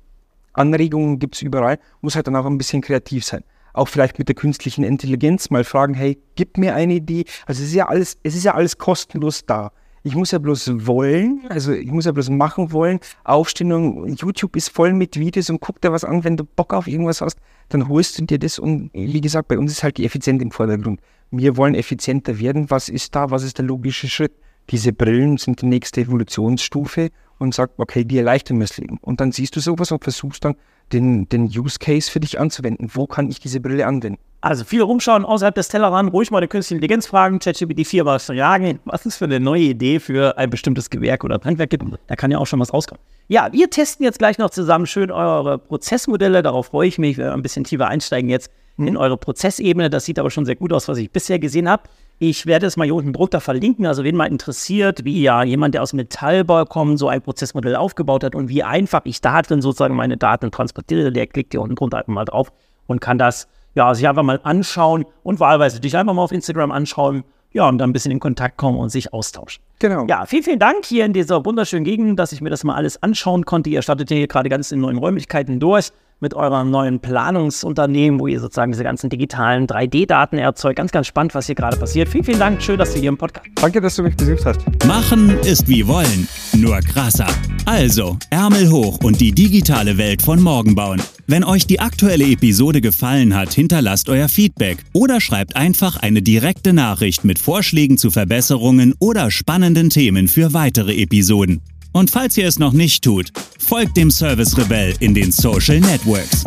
Anregungen 0.52 1.18
gibt 1.18 1.36
es 1.36 1.42
überall, 1.42 1.78
muss 2.00 2.16
halt 2.16 2.26
dann 2.26 2.36
auch 2.36 2.46
ein 2.46 2.58
bisschen 2.58 2.82
kreativ 2.82 3.24
sein. 3.24 3.42
Auch 3.76 3.88
vielleicht 3.88 4.18
mit 4.18 4.28
der 4.28 4.34
künstlichen 4.34 4.84
Intelligenz 4.84 5.50
mal 5.50 5.62
fragen, 5.62 5.92
hey, 5.92 6.18
gib 6.34 6.56
mir 6.56 6.74
eine 6.74 6.94
Idee. 6.94 7.26
Also 7.44 7.62
es 7.62 7.68
ist 7.68 7.74
ja 7.74 7.88
alles, 7.88 8.16
es 8.22 8.34
ist 8.34 8.44
ja 8.44 8.54
alles 8.54 8.78
kostenlos 8.78 9.44
da. 9.46 9.70
Ich 10.02 10.14
muss 10.14 10.30
ja 10.30 10.38
bloß 10.38 10.86
wollen, 10.86 11.42
also 11.50 11.72
ich 11.72 11.90
muss 11.90 12.06
ja 12.06 12.12
bloß 12.12 12.30
machen 12.30 12.72
wollen. 12.72 13.00
Aufstehen 13.24 14.16
YouTube 14.16 14.56
ist 14.56 14.70
voll 14.70 14.94
mit 14.94 15.18
Videos 15.18 15.50
und 15.50 15.60
guck 15.60 15.80
dir 15.82 15.92
was 15.92 16.04
an, 16.04 16.24
wenn 16.24 16.38
du 16.38 16.44
Bock 16.44 16.72
auf 16.72 16.86
irgendwas 16.86 17.20
hast, 17.20 17.38
dann 17.68 17.88
holst 17.88 18.18
du 18.18 18.24
dir 18.24 18.38
das 18.38 18.58
und 18.58 18.90
wie 18.94 19.20
gesagt, 19.20 19.48
bei 19.48 19.58
uns 19.58 19.72
ist 19.72 19.82
halt 19.82 19.98
die 19.98 20.06
Effizienz 20.06 20.40
im 20.40 20.52
Vordergrund. 20.52 21.00
Wir 21.30 21.58
wollen 21.58 21.74
effizienter 21.74 22.38
werden. 22.38 22.70
Was 22.70 22.88
ist 22.88 23.14
da? 23.14 23.30
Was 23.30 23.42
ist 23.42 23.58
der 23.58 23.66
logische 23.66 24.08
Schritt? 24.08 24.32
Diese 24.70 24.92
Brillen 24.92 25.36
sind 25.36 25.60
die 25.60 25.66
nächste 25.66 26.00
Evolutionsstufe 26.00 27.10
und 27.38 27.54
sagt, 27.54 27.74
okay, 27.78 28.04
die 28.04 28.18
erleichtern 28.18 28.58
mir 28.58 28.64
das 28.64 28.76
Leben. 28.76 28.98
Und 29.02 29.20
dann 29.20 29.32
siehst 29.32 29.56
du 29.56 29.60
sowas 29.60 29.92
und 29.92 30.02
versuchst 30.02 30.44
dann 30.44 30.56
den, 30.92 31.28
den 31.28 31.44
Use 31.44 31.78
Case 31.78 32.10
für 32.10 32.20
dich 32.20 32.38
anzuwenden. 32.38 32.90
Wo 32.92 33.06
kann 33.06 33.28
ich 33.28 33.40
diese 33.40 33.60
Brille 33.60 33.86
anwenden? 33.86 34.18
Also 34.40 34.64
viel 34.64 34.82
rumschauen 34.82 35.24
außerhalb 35.24 35.54
des 35.54 35.68
Tellerrand, 35.68 36.12
ruhig 36.12 36.30
mal 36.30 36.40
die 36.40 36.46
künstliche 36.46 36.76
Intelligenz 36.76 37.06
fragen, 37.06 37.40
ChatGPT 37.40 37.84
4 37.86 38.04
mal 38.04 38.18
fragen, 38.20 38.78
was 38.84 39.04
es 39.04 39.16
für 39.16 39.24
eine 39.24 39.40
neue 39.40 39.62
Idee 39.62 39.98
für 39.98 40.38
ein 40.38 40.50
bestimmtes 40.50 40.88
Gewerk 40.88 41.24
oder 41.24 41.40
Handwerk 41.42 41.70
gibt. 41.70 41.84
Da 42.06 42.14
kann 42.14 42.30
ja 42.30 42.38
auch 42.38 42.46
schon 42.46 42.60
was 42.60 42.72
rauskommen. 42.72 43.02
Ja, 43.28 43.48
wir 43.52 43.68
testen 43.70 44.04
jetzt 44.04 44.18
gleich 44.18 44.38
noch 44.38 44.50
zusammen 44.50 44.86
schön 44.86 45.10
eure 45.10 45.58
Prozessmodelle. 45.58 46.42
Darauf 46.42 46.66
freue 46.66 46.86
ich 46.86 46.98
mich. 46.98 47.16
Wir 47.16 47.24
werden 47.24 47.40
ein 47.40 47.42
bisschen 47.42 47.64
tiefer 47.64 47.88
einsteigen 47.88 48.30
jetzt 48.30 48.50
in 48.78 48.90
mhm. 48.90 48.96
eure 48.98 49.16
Prozessebene. 49.16 49.90
Das 49.90 50.04
sieht 50.04 50.18
aber 50.18 50.30
schon 50.30 50.44
sehr 50.44 50.56
gut 50.56 50.72
aus, 50.72 50.86
was 50.86 50.98
ich 50.98 51.10
bisher 51.10 51.38
gesehen 51.38 51.68
habe. 51.68 51.84
Ich 52.18 52.46
werde 52.46 52.64
es 52.66 52.78
mal 52.78 52.84
hier 52.84 52.94
unten 52.94 53.12
drunter 53.12 53.40
verlinken. 53.40 53.84
Also, 53.84 54.02
wen 54.02 54.16
mal 54.16 54.26
interessiert, 54.26 55.04
wie 55.04 55.20
ja 55.20 55.42
jemand, 55.42 55.74
der 55.74 55.82
aus 55.82 55.92
Metallbau 55.92 56.64
kommt, 56.64 56.98
so 56.98 57.08
ein 57.08 57.20
Prozessmodell 57.20 57.76
aufgebaut 57.76 58.24
hat 58.24 58.34
und 58.34 58.48
wie 58.48 58.62
einfach 58.62 59.02
ich 59.04 59.20
da 59.20 59.42
drin 59.42 59.60
sozusagen 59.60 59.94
meine 59.94 60.16
Daten 60.16 60.50
transportiere, 60.50 61.12
der 61.12 61.26
klickt 61.26 61.52
hier 61.52 61.60
unten 61.60 61.74
drunter 61.74 61.98
einfach 61.98 62.12
mal 62.12 62.24
drauf 62.24 62.52
und 62.86 63.00
kann 63.00 63.18
das 63.18 63.48
ja 63.74 63.94
sich 63.94 64.08
einfach 64.08 64.22
mal 64.22 64.40
anschauen 64.44 65.04
und 65.22 65.40
wahlweise 65.40 65.78
dich 65.78 65.94
einfach 65.96 66.14
mal 66.14 66.22
auf 66.22 66.32
Instagram 66.32 66.72
anschauen. 66.72 67.24
Ja, 67.52 67.68
und 67.68 67.78
dann 67.78 67.90
ein 67.90 67.92
bisschen 67.92 68.12
in 68.12 68.20
Kontakt 68.20 68.56
kommen 68.56 68.78
und 68.78 68.88
sich 68.90 69.12
austauschen. 69.12 69.62
Genau. 69.78 70.06
Ja, 70.08 70.26
vielen, 70.26 70.42
vielen 70.42 70.58
Dank 70.58 70.84
hier 70.84 71.04
in 71.04 71.12
dieser 71.12 71.44
wunderschönen 71.44 71.84
Gegend, 71.84 72.18
dass 72.18 72.32
ich 72.32 72.40
mir 72.40 72.50
das 72.50 72.64
mal 72.64 72.74
alles 72.74 73.02
anschauen 73.02 73.44
konnte. 73.44 73.70
Ihr 73.70 73.82
startet 73.82 74.08
hier 74.08 74.26
gerade 74.26 74.48
ganz 74.48 74.72
in 74.72 74.80
neuen 74.80 74.96
Räumlichkeiten 74.96 75.60
durch 75.60 75.90
mit 76.20 76.34
eurem 76.34 76.70
neuen 76.70 77.00
Planungsunternehmen, 77.00 78.18
wo 78.18 78.26
ihr 78.26 78.40
sozusagen 78.40 78.72
diese 78.72 78.84
ganzen 78.84 79.10
digitalen 79.10 79.66
3D-Daten 79.66 80.38
erzeugt. 80.38 80.76
Ganz, 80.76 80.92
ganz 80.92 81.06
spannend, 81.06 81.34
was 81.34 81.46
hier 81.46 81.54
gerade 81.54 81.76
passiert. 81.76 82.08
Vielen, 82.08 82.24
vielen 82.24 82.38
Dank. 82.38 82.62
Schön, 82.62 82.78
dass 82.78 82.94
du 82.94 83.00
hier 83.00 83.10
im 83.10 83.18
Podcast. 83.18 83.46
Danke, 83.56 83.80
dass 83.80 83.96
du 83.96 84.02
mich 84.02 84.16
besucht 84.16 84.44
hast. 84.46 84.60
Machen 84.86 85.38
ist 85.40 85.68
wie 85.68 85.86
wollen, 85.86 86.26
nur 86.56 86.78
krasser. 86.80 87.26
Also, 87.66 88.16
Ärmel 88.30 88.70
hoch 88.70 88.98
und 89.02 89.20
die 89.20 89.32
digitale 89.32 89.98
Welt 89.98 90.22
von 90.22 90.40
morgen 90.40 90.74
bauen. 90.74 91.02
Wenn 91.26 91.44
euch 91.44 91.66
die 91.66 91.80
aktuelle 91.80 92.24
Episode 92.24 92.80
gefallen 92.80 93.34
hat, 93.34 93.52
hinterlasst 93.52 94.08
euer 94.08 94.28
Feedback 94.28 94.78
oder 94.92 95.20
schreibt 95.20 95.56
einfach 95.56 95.96
eine 95.96 96.22
direkte 96.22 96.72
Nachricht 96.72 97.24
mit 97.24 97.38
Vorschlägen 97.38 97.98
zu 97.98 98.10
Verbesserungen 98.10 98.94
oder 99.00 99.30
spannenden 99.30 99.90
Themen 99.90 100.28
für 100.28 100.54
weitere 100.54 100.94
Episoden. 100.94 101.60
Und 101.96 102.10
falls 102.10 102.36
ihr 102.36 102.46
es 102.46 102.58
noch 102.58 102.74
nicht 102.74 103.02
tut, 103.02 103.32
folgt 103.58 103.96
dem 103.96 104.10
Service 104.10 104.58
Rebell 104.58 104.94
in 105.00 105.14
den 105.14 105.32
Social 105.32 105.80
Networks. 105.80 106.44